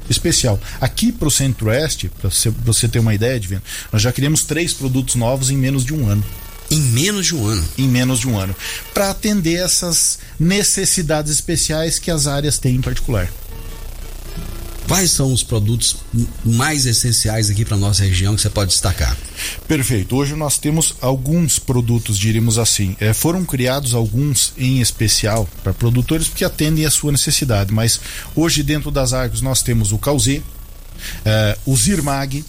[0.09, 0.59] especial.
[0.81, 2.29] Aqui para o Centro-Oeste, para
[2.65, 3.61] você, ter uma ideia, Divino,
[3.91, 6.23] nós já criamos três produtos novos em menos de um ano.
[6.71, 7.65] Em menos de um ano.
[7.77, 8.55] Em menos de um ano.
[8.93, 13.29] Para atender essas necessidades especiais que as áreas têm em particular.
[14.89, 15.97] Quais são os produtos
[16.43, 19.15] mais essenciais aqui para nossa região que você pode destacar?
[19.67, 20.15] Perfeito.
[20.15, 22.97] Hoje nós temos alguns produtos, diríamos assim.
[22.99, 28.01] É, foram criados alguns em especial para produtores que atendem a sua necessidade, mas
[28.35, 30.41] hoje dentro das Argos nós temos o Causê,
[31.23, 32.43] é, o Zirmag,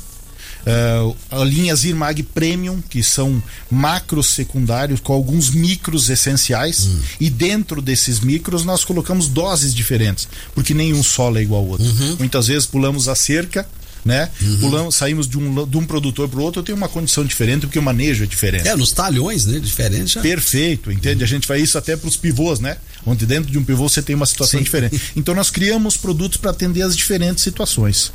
[0.61, 7.01] Uh, a linha Zirmag Premium, que são macros secundários com alguns micros essenciais, hum.
[7.19, 11.87] e dentro desses micros nós colocamos doses diferentes, porque nenhum solo é igual ao outro.
[11.87, 12.17] Uhum.
[12.19, 13.67] Muitas vezes pulamos a cerca
[14.05, 14.29] né?
[14.41, 14.61] Uhum.
[14.61, 17.67] Pulamos, saímos de um, de um produtor para o outro, eu tenho uma condição diferente,
[17.67, 18.67] porque o manejo é diferente.
[18.67, 19.59] É, nos talhões, né?
[19.59, 20.15] Diferente.
[20.15, 20.21] Já.
[20.21, 21.19] Perfeito, entende?
[21.19, 21.25] Uhum.
[21.25, 22.77] A gente faz isso até para os pivôs, né?
[23.05, 24.65] Onde dentro de um pivô você tem uma situação Sim.
[24.65, 25.01] diferente.
[25.17, 28.13] Então nós criamos produtos para atender as diferentes situações.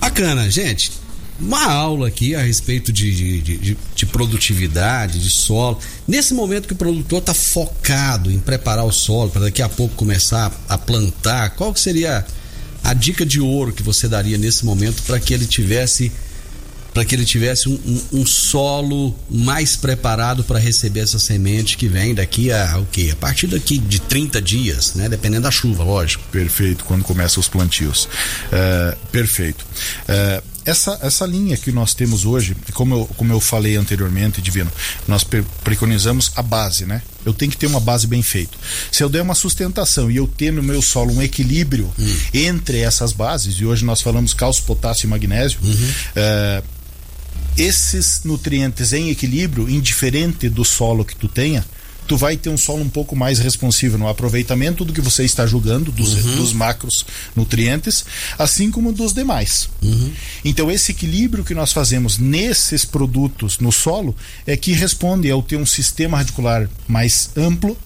[0.00, 0.90] Bacana, gente
[1.38, 5.78] uma aula aqui a respeito de, de, de, de, produtividade, de solo.
[6.06, 9.94] Nesse momento que o produtor está focado em preparar o solo para daqui a pouco
[9.94, 12.24] começar a plantar, qual que seria
[12.82, 16.10] a dica de ouro que você daria nesse momento para que ele tivesse
[16.94, 21.88] para que ele tivesse um, um, um solo mais preparado para receber essa semente que
[21.88, 23.10] vem daqui a o quê?
[23.12, 25.06] A partir daqui de 30 dias, né?
[25.06, 26.24] Dependendo da chuva, lógico.
[26.32, 28.06] Perfeito, quando começam os plantios.
[28.46, 29.62] Uh, perfeito.
[30.08, 34.70] Uh, essa, essa linha que nós temos hoje, como eu, como eu falei anteriormente, Divino,
[35.06, 35.24] nós
[35.62, 37.00] preconizamos a base, né?
[37.24, 38.58] Eu tenho que ter uma base bem feita.
[38.90, 42.16] Se eu der uma sustentação e eu ter no meu solo um equilíbrio hum.
[42.34, 45.72] entre essas bases, e hoje nós falamos cálcio, potássio e magnésio, uhum.
[45.72, 46.64] uh,
[47.56, 51.64] esses nutrientes em equilíbrio, indiferente do solo que tu tenha,
[52.06, 55.46] tu vai ter um solo um pouco mais responsivo no aproveitamento do que você está
[55.46, 56.36] julgando dos, uhum.
[56.36, 58.04] dos macros nutrientes,
[58.38, 59.68] assim como dos demais.
[59.82, 60.12] Uhum.
[60.44, 64.14] Então esse equilíbrio que nós fazemos nesses produtos no solo
[64.46, 67.76] é que responde ao ter um sistema radicular mais amplo,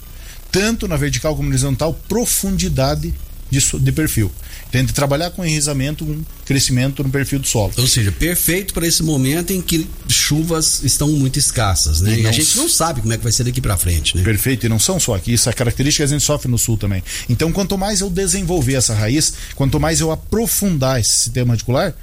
[0.53, 3.15] tanto na vertical como na horizontal, profundidade
[3.51, 4.31] de, de perfil.
[4.71, 7.73] Tente trabalhar com enraizamento, um crescimento no perfil do solo.
[7.77, 12.19] Ou seja, perfeito para esse momento em que chuvas estão muito escassas, né?
[12.19, 14.23] E, e a gente não sabe como é que vai ser daqui para frente, né?
[14.23, 17.03] Perfeito, e não são só aqui, essa característica a gente sofre no sul também.
[17.29, 21.95] Então, quanto mais eu desenvolver essa raiz, quanto mais eu aprofundar esse sistema radicular,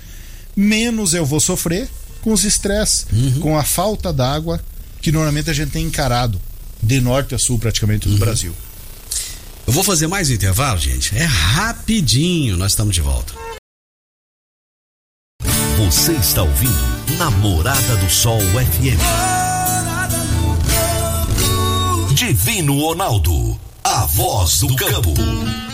[0.56, 1.88] menos eu vou sofrer
[2.21, 3.39] com os estresses, uhum.
[3.39, 4.60] com a falta d'água
[5.01, 6.41] que normalmente a gente tem encarado
[6.82, 8.19] de norte a sul praticamente do uhum.
[8.19, 8.53] Brasil.
[9.67, 11.13] Eu vou fazer mais um intervalo, gente.
[11.13, 13.34] É rapidinho, nós estamos de volta.
[15.77, 16.73] Você está ouvindo
[17.17, 18.97] Namorada do Sol FM.
[22.13, 25.13] Divino Ronaldo, a voz do campo.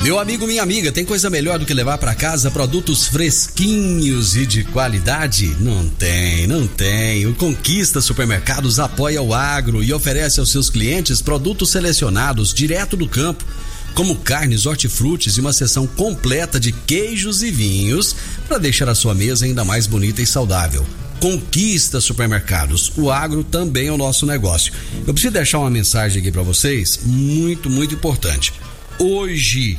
[0.01, 4.47] Meu amigo, minha amiga, tem coisa melhor do que levar para casa produtos fresquinhos e
[4.47, 5.56] de qualidade?
[5.60, 7.27] Não tem, não tem.
[7.27, 13.08] O Conquista Supermercados apoia o agro e oferece aos seus clientes produtos selecionados direto do
[13.08, 13.45] campo
[13.93, 18.15] como carnes, hortifrutis e uma seção completa de queijos e vinhos
[18.47, 20.86] para deixar a sua mesa ainda mais bonita e saudável.
[21.20, 22.91] Conquista supermercados.
[22.97, 24.74] O agro também é o nosso negócio.
[25.07, 28.53] Eu preciso deixar uma mensagem aqui para vocês, muito, muito importante.
[28.99, 29.78] Hoje,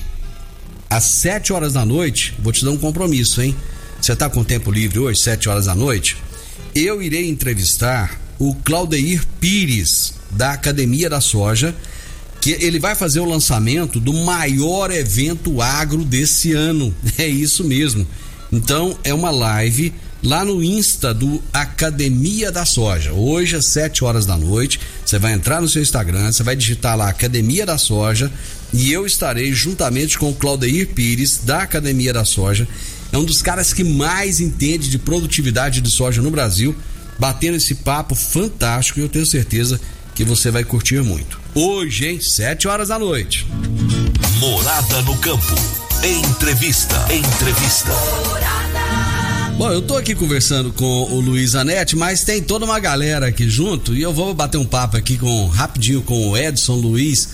[0.89, 3.55] às 7 horas da noite, vou te dar um compromisso, hein?
[4.01, 6.17] Você tá com tempo livre hoje, 7 horas da noite?
[6.75, 11.75] Eu irei entrevistar o Claudeir Pires, da Academia da Soja
[12.45, 16.95] que ele vai fazer o lançamento do maior evento agro desse ano.
[17.17, 18.07] É isso mesmo.
[18.53, 23.15] Então é uma live lá no Insta do Academia da Soja.
[23.15, 26.99] Hoje às 7 horas da noite, você vai entrar no seu Instagram, você vai digitar
[26.99, 28.31] lá Academia da Soja
[28.75, 32.69] e eu estarei juntamente com o Claudeir Pires da Academia da Soja.
[33.11, 36.77] É um dos caras que mais entende de produtividade de soja no Brasil,
[37.19, 39.81] batendo esse papo fantástico e eu tenho certeza
[40.15, 41.44] que você vai curtir muito.
[41.57, 43.47] Hoje, em 7 horas da noite.
[44.41, 45.55] Morada no campo.
[46.03, 46.97] Entrevista.
[47.15, 47.93] Entrevista.
[49.57, 53.49] Bom, eu tô aqui conversando com o Luiz Anete, mas tem toda uma galera aqui
[53.49, 57.29] junto e eu vou bater um papo aqui com rapidinho com o Edson Luiz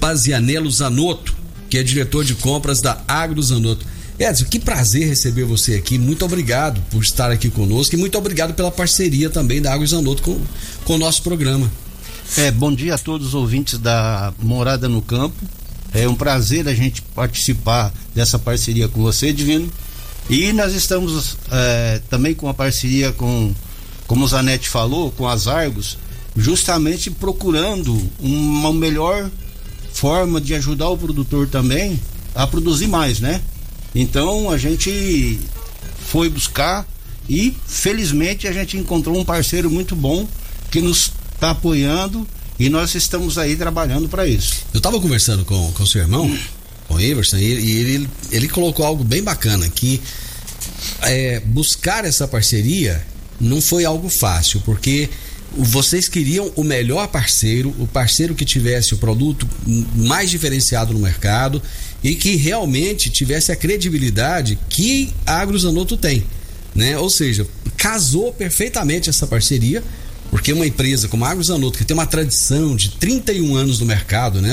[0.00, 1.32] Pazianello Zanotto,
[1.68, 3.86] que é diretor de compras da Agro Zanotto.
[4.18, 5.96] Edson, que prazer receber você aqui.
[5.96, 10.24] Muito obrigado por estar aqui conosco e muito obrigado pela parceria também da Agro Zanotto
[10.24, 10.40] com,
[10.84, 11.70] com o nosso programa.
[12.36, 15.36] É, bom dia a todos os ouvintes da Morada no Campo.
[15.92, 19.70] É um prazer a gente participar dessa parceria com você, Divino.
[20.28, 23.52] E nós estamos é, também com a parceria com,
[24.06, 25.98] como o Zanetti falou, com as Argos,
[26.36, 29.28] justamente procurando uma melhor
[29.92, 31.98] forma de ajudar o produtor também
[32.32, 33.42] a produzir mais, né?
[33.92, 35.40] Então a gente
[36.06, 36.86] foi buscar
[37.28, 40.28] e felizmente a gente encontrou um parceiro muito bom
[40.70, 41.10] que nos
[41.40, 42.28] está apoiando
[42.58, 44.66] e nós estamos aí trabalhando para isso.
[44.74, 46.38] Eu estava conversando com o seu irmão,
[46.86, 50.02] com o Everson, e, e ele, ele colocou algo bem bacana, que
[51.00, 53.02] é, buscar essa parceria
[53.40, 55.08] não foi algo fácil, porque
[55.56, 59.48] vocês queriam o melhor parceiro, o parceiro que tivesse o produto
[59.96, 61.62] mais diferenciado no mercado
[62.04, 66.24] e que realmente tivesse a credibilidade que a Agrozanoto tem,
[66.74, 66.98] né?
[66.98, 67.46] Ou seja,
[67.78, 69.82] casou perfeitamente essa parceria,
[70.30, 74.40] porque uma empresa como a Agrozanoto, que tem uma tradição de 31 anos no mercado,
[74.40, 74.50] né?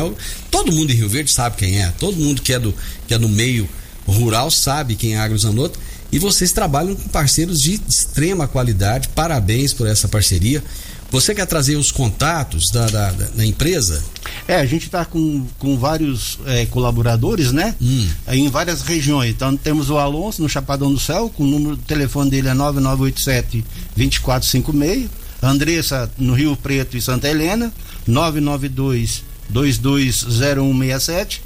[0.49, 2.73] Todo mundo em Rio Verde sabe quem é, todo mundo que é do,
[3.07, 3.69] que é do meio
[4.05, 5.79] rural sabe quem é a Agrozanoto
[6.11, 9.09] e vocês trabalham com parceiros de extrema qualidade.
[9.09, 10.63] Parabéns por essa parceria.
[11.09, 14.03] Você quer trazer os contatos da, da, da empresa?
[14.47, 17.75] É, a gente está com, com vários é, colaboradores, né?
[17.81, 18.09] Hum.
[18.27, 19.31] Em várias regiões.
[19.31, 22.53] Então temos o Alonso no Chapadão do Céu, com o número do telefone dele é
[22.53, 23.63] 9987
[23.95, 25.26] 2456.
[25.41, 27.71] Andressa no Rio Preto e Santa Helena,
[28.07, 31.41] 992 220167.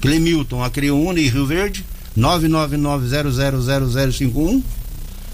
[0.00, 1.84] Clemilton, Acreúna e Rio Verde,
[2.16, 4.62] 999000051.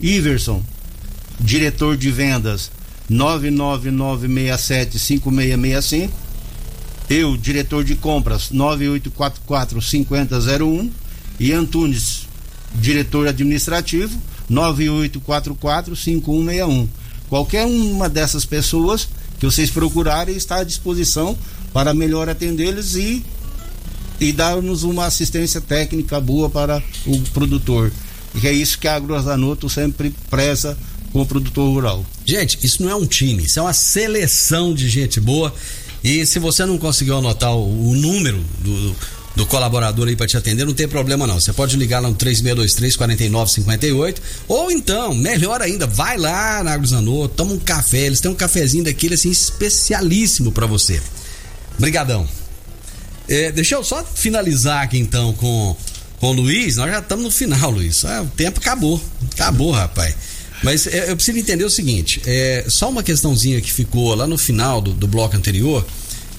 [0.00, 0.62] Iverson,
[1.40, 2.70] diretor de vendas
[3.10, 6.10] 999675665,
[7.08, 10.90] eu, diretor de compras 98445001
[11.38, 12.26] e Antunes,
[12.74, 14.18] diretor administrativo
[14.50, 16.88] 98445161.
[17.28, 21.36] Qualquer uma dessas pessoas que vocês procurarem está à disposição
[21.72, 23.24] para melhor atendê-los e,
[24.20, 27.92] e dar-nos uma assistência técnica boa para o produtor.
[28.34, 30.78] E é isso que a Agrozanoto sempre preza
[31.12, 32.04] com o produtor rural.
[32.24, 35.52] Gente, isso não é um time, isso é uma seleção de gente boa.
[36.06, 38.96] E se você não conseguiu anotar o, o número do,
[39.34, 41.40] do colaborador aí para te atender, não tem problema não.
[41.40, 47.26] Você pode ligar lá no 3623 4958 ou então, melhor ainda, vai lá na Agrozanô,
[47.26, 51.02] toma um café, eles têm um cafezinho daquele assim especialíssimo para você.
[51.76, 52.24] Brigadão.
[53.28, 55.76] É, deixa eu só finalizar aqui então com
[56.20, 58.04] com o Luiz, nós já estamos no final, Luiz.
[58.04, 59.02] Ah, o tempo acabou.
[59.34, 60.14] Acabou, rapaz.
[60.62, 64.38] Mas é, eu preciso entender o seguinte: é, só uma questãozinha que ficou lá no
[64.38, 65.86] final do, do bloco anterior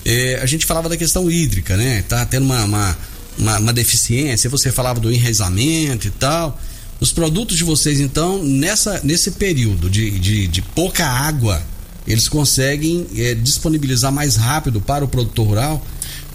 [0.08, 2.02] é, a gente falava da questão hídrica, né?
[2.08, 2.98] Tá tendo uma, uma,
[3.38, 6.58] uma, uma deficiência, você falava do enraizamento e tal.
[7.02, 11.62] Os produtos de vocês, então, nessa, nesse período de, de, de pouca água,
[12.08, 15.86] eles conseguem é, disponibilizar mais rápido para o produtor rural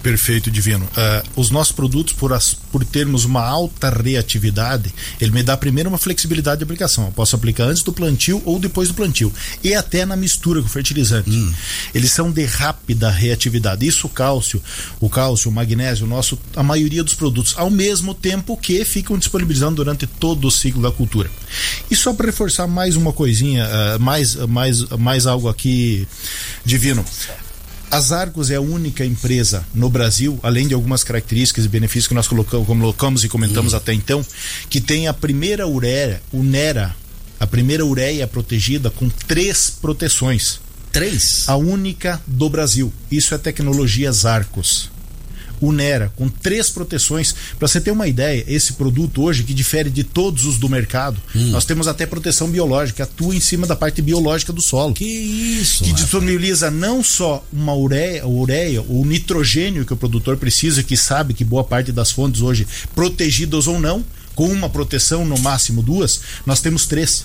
[0.03, 0.85] Perfeito, Divino.
[0.87, 5.89] Uh, os nossos produtos, por, as, por termos uma alta reatividade, ele me dá primeiro
[5.89, 7.07] uma flexibilidade de aplicação.
[7.07, 9.33] Eu posso aplicar antes do plantio ou depois do plantio.
[9.63, 11.31] E até na mistura com fertilizante.
[11.31, 11.53] Hum.
[11.95, 13.87] Eles são de rápida reatividade.
[13.87, 14.61] Isso o cálcio,
[14.99, 19.17] o cálcio, o magnésio, o nosso, a maioria dos produtos, ao mesmo tempo que ficam
[19.17, 21.31] disponibilizando durante todo o ciclo da cultura.
[21.89, 26.09] E só para reforçar mais uma coisinha, uh, mais, mais, mais algo aqui,
[26.65, 27.05] Divino.
[27.93, 32.15] As Argos é a única empresa no Brasil, além de algumas características e benefícios que
[32.15, 34.25] nós colocamos, colocamos e comentamos até então,
[34.71, 36.97] que tem a primeira ureia, UNERA,
[37.39, 40.59] a primeira ureia protegida com três proteções.
[40.91, 41.47] Três?
[41.47, 42.91] A única do Brasil.
[43.11, 44.92] Isso é tecnologia Arcos.
[45.63, 47.35] Unera, com três proteções.
[47.59, 51.21] Para você ter uma ideia, esse produto hoje, que difere de todos os do mercado,
[51.35, 51.51] hum.
[51.51, 54.95] nós temos até proteção biológica, atua em cima da parte biológica do solo.
[54.95, 55.85] Que isso!
[55.85, 61.35] Que disponibiliza não só uma ureia, ureia, o nitrogênio que o produtor precisa, que sabe
[61.35, 64.05] que boa parte das fontes hoje, protegidas ou não,
[64.35, 67.25] com uma proteção, no máximo duas, nós temos três.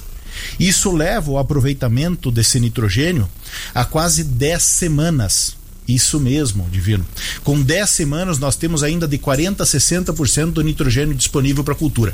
[0.59, 3.29] Isso leva o aproveitamento desse nitrogênio
[3.73, 5.56] a quase 10 semanas.
[5.87, 7.05] Isso mesmo, Divino.
[7.43, 11.77] Com 10 semanas, nós temos ainda de 40% a 60% do nitrogênio disponível para a
[11.77, 12.13] cultura.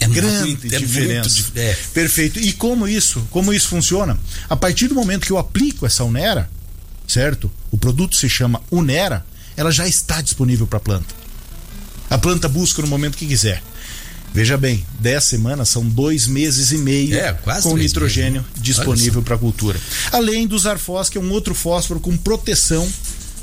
[0.00, 1.28] É É grande muito, é diferença.
[1.28, 1.76] Muito, é.
[1.92, 2.38] Perfeito.
[2.38, 4.18] E como isso, como isso funciona?
[4.48, 6.48] A partir do momento que eu aplico essa Unera,
[7.06, 7.50] certo?
[7.70, 9.24] O produto se chama Unera,
[9.56, 11.14] ela já está disponível para a planta.
[12.08, 13.62] A planta busca no momento que quiser.
[14.36, 17.32] Veja bem, 10 semanas são dois meses e meio é,
[17.62, 19.80] com nitrogênio meses, disponível para a cultura.
[20.12, 22.86] Além do Zarfós, que é um outro fósforo com proteção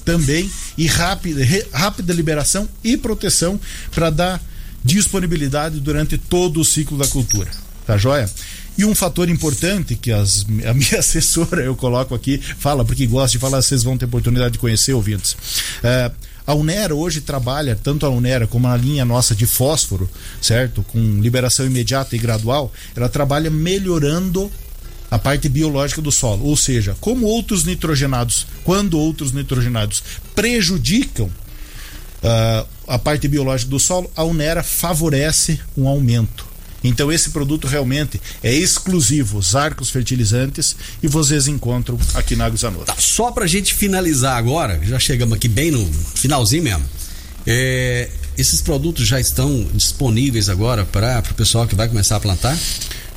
[0.06, 1.42] também e rápida,
[1.72, 4.40] rápida liberação e proteção para dar
[4.84, 7.50] disponibilidade durante todo o ciclo da cultura.
[7.88, 8.30] Tá joia?
[8.78, 13.32] E um fator importante que as, a minha assessora, eu coloco aqui, fala, porque gosta
[13.32, 15.36] de falar, vocês vão ter oportunidade de conhecer, ouvintes.
[15.84, 16.12] É,
[16.46, 20.10] a Unera hoje trabalha, tanto a Unera como a linha nossa de fósforo,
[20.42, 20.84] certo?
[20.84, 24.52] Com liberação imediata e gradual, ela trabalha melhorando
[25.10, 26.46] a parte biológica do solo.
[26.46, 30.04] Ou seja, como outros nitrogenados, quando outros nitrogenados
[30.36, 36.53] prejudicam uh, a parte biológica do solo, a Unera favorece um aumento.
[36.84, 42.86] Então esse produto realmente é exclusivo, os arcos fertilizantes, e vocês encontram aqui na Aguzanoto.
[42.86, 46.84] Tá, só pra gente finalizar agora, já chegamos aqui bem no finalzinho mesmo.
[47.46, 52.58] É, esses produtos já estão disponíveis agora para o pessoal que vai começar a plantar?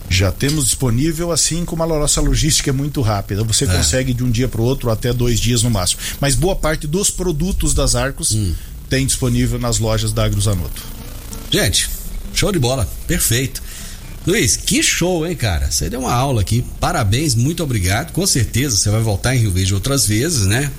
[0.09, 3.43] Já temos disponível, assim como a nossa logística é muito rápida.
[3.43, 3.67] Você é.
[3.67, 6.01] consegue de um dia para o outro até dois dias no máximo.
[6.21, 8.55] Mas boa parte dos produtos das Arcos hum.
[8.89, 10.83] tem disponível nas lojas da Agrozanoto.
[11.51, 11.89] Gente,
[12.37, 13.63] Show de bola, perfeito.
[14.27, 15.71] Luiz, que show, hein, cara?
[15.71, 16.63] Você deu uma aula aqui.
[16.79, 18.13] Parabéns, muito obrigado.
[18.13, 20.71] Com certeza você vai voltar em Rio Verde outras vezes, né?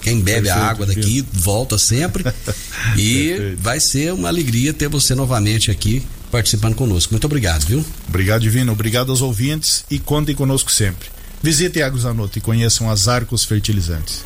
[0.00, 2.24] Quem bebe perfeito, a água daqui volta sempre.
[2.96, 7.12] e vai ser uma alegria ter você novamente aqui participando conosco.
[7.12, 7.84] Muito obrigado, viu?
[8.08, 8.72] Obrigado, Divino.
[8.72, 11.10] Obrigado aos ouvintes e contem conosco sempre.
[11.42, 14.24] Visitem Águas Zanotto e conheçam as Arcos Fertilizantes.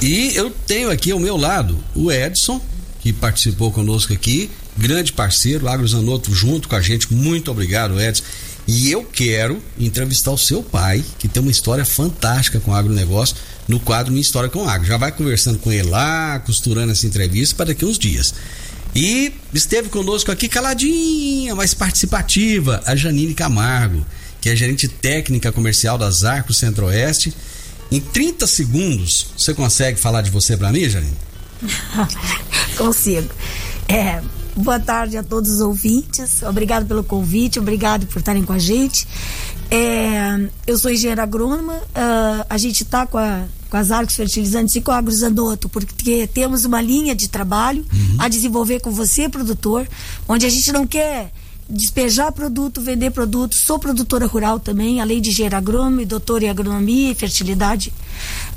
[0.00, 2.60] E eu tenho aqui ao meu lado o Edson,
[3.00, 7.12] que participou conosco aqui, grande parceiro, Agrozanoto junto com a gente.
[7.12, 8.22] Muito obrigado, Edson.
[8.66, 13.36] E eu quero entrevistar o seu pai, que tem uma história fantástica com o agronegócio,
[13.68, 14.86] no quadro Minha História com Agro.
[14.86, 18.34] Já vai conversando com ele lá, costurando essa entrevista para daqui uns dias.
[18.94, 24.06] E esteve conosco aqui caladinha, mais participativa, a Janine Camargo,
[24.40, 27.34] que é gerente técnica comercial das Arcos Centro-Oeste.
[27.90, 31.16] Em 30 segundos, você consegue falar de você para mim, Janine?
[32.78, 33.28] Consigo.
[33.88, 34.22] É,
[34.56, 36.42] Boa tarde a todos os ouvintes.
[36.42, 39.06] Obrigado pelo convite, obrigado por estarem com a gente.
[39.68, 41.74] É, eu sou engenheira agrônoma.
[41.74, 43.18] Uh, a gente está com,
[43.68, 48.16] com as arcos fertilizantes e com a Agrozanoto, porque temos uma linha de trabalho uhum.
[48.18, 49.88] a desenvolver com você, produtor,
[50.28, 51.32] onde a gente não quer
[51.68, 53.56] despejar produto, vender produto.
[53.56, 57.92] Sou produtora rural também, além de engenheiro agrônomo e doutora em agronomia e fertilidade.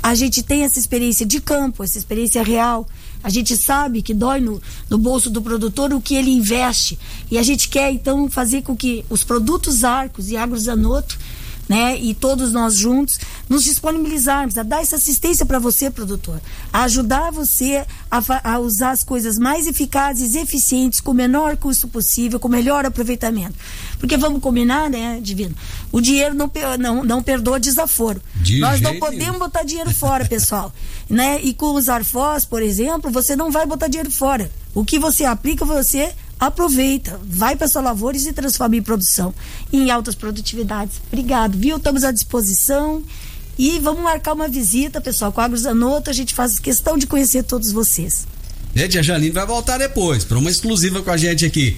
[0.00, 2.86] A gente tem essa experiência de campo, essa experiência real.
[3.22, 6.98] A gente sabe que dói no, no bolso do produtor o que ele investe.
[7.30, 11.18] E a gente quer, então, fazer com que os produtos Arcos e Agrozanoto
[11.68, 11.98] né?
[11.98, 16.40] E todos nós juntos nos disponibilizarmos a dar essa assistência para você, produtor,
[16.72, 21.86] a ajudar você a, a, usar as coisas mais eficazes, eficientes, com o menor custo
[21.86, 23.54] possível, com o melhor aproveitamento.
[23.98, 25.54] Porque vamos combinar, né, Divino?
[25.92, 28.22] O dinheiro não, não, não perdoa desaforo.
[28.36, 30.72] De nós não podemos botar dinheiro fora, pessoal.
[31.08, 31.40] né?
[31.42, 34.50] E com os arfós, por exemplo, você não vai botar dinheiro fora.
[34.74, 39.34] O que você aplica, você aproveita, vai para sua lavoura e se transforma em produção,
[39.72, 40.96] em altas produtividades.
[41.08, 41.76] Obrigado, viu?
[41.76, 43.02] Estamos à disposição
[43.58, 47.42] e vamos marcar uma visita, pessoal, com a Agrozanoto, a gente faz questão de conhecer
[47.42, 48.26] todos vocês.
[48.74, 51.76] Gente, a Janine vai voltar depois, para uma exclusiva com a gente aqui.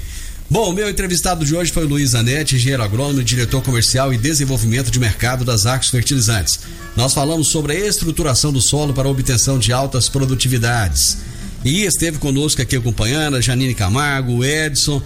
[0.50, 4.90] Bom, meu entrevistado de hoje foi o Luiz Anete, engenheiro agrônomo, diretor comercial e desenvolvimento
[4.90, 6.60] de mercado das Arcos Fertilizantes.
[6.96, 11.18] Nós falamos sobre a estruturação do solo para obtenção de altas produtividades.
[11.64, 15.02] E esteve conosco aqui acompanhando a Janine Camargo, o Edson.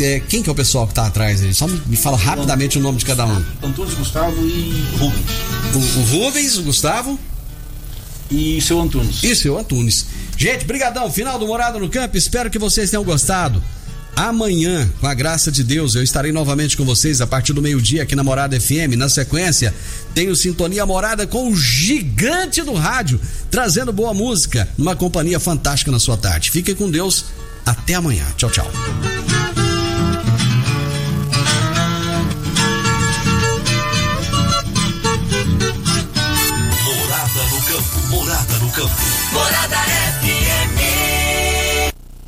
[0.00, 1.54] É, quem que é o pessoal que está atrás dele?
[1.54, 3.44] Só me, fala rapidamente o nome de cada um.
[3.62, 5.26] Antônio Gustavo e Rubens.
[5.74, 7.18] O, o Rubens, o Gustavo.
[8.30, 9.22] E seu Antunes.
[9.22, 10.06] E seu Antunes.
[10.36, 11.10] Gente, brigadão.
[11.12, 12.16] Final do Morada no Campo.
[12.16, 13.62] Espero que vocês tenham gostado.
[14.16, 18.04] Amanhã, com a graça de Deus, eu estarei novamente com vocês a partir do meio-dia
[18.04, 18.96] aqui na Morada FM.
[18.96, 19.74] Na sequência,
[20.14, 25.98] tenho Sintonia Morada com o gigante do rádio, trazendo boa música, numa companhia fantástica na
[25.98, 26.50] sua tarde.
[26.52, 27.24] Fiquem com Deus.
[27.66, 28.24] Até amanhã.
[28.36, 28.70] Tchau, tchau.
[36.84, 38.08] Morada no campo.
[38.10, 38.94] Morada no campo.
[39.32, 39.76] Morada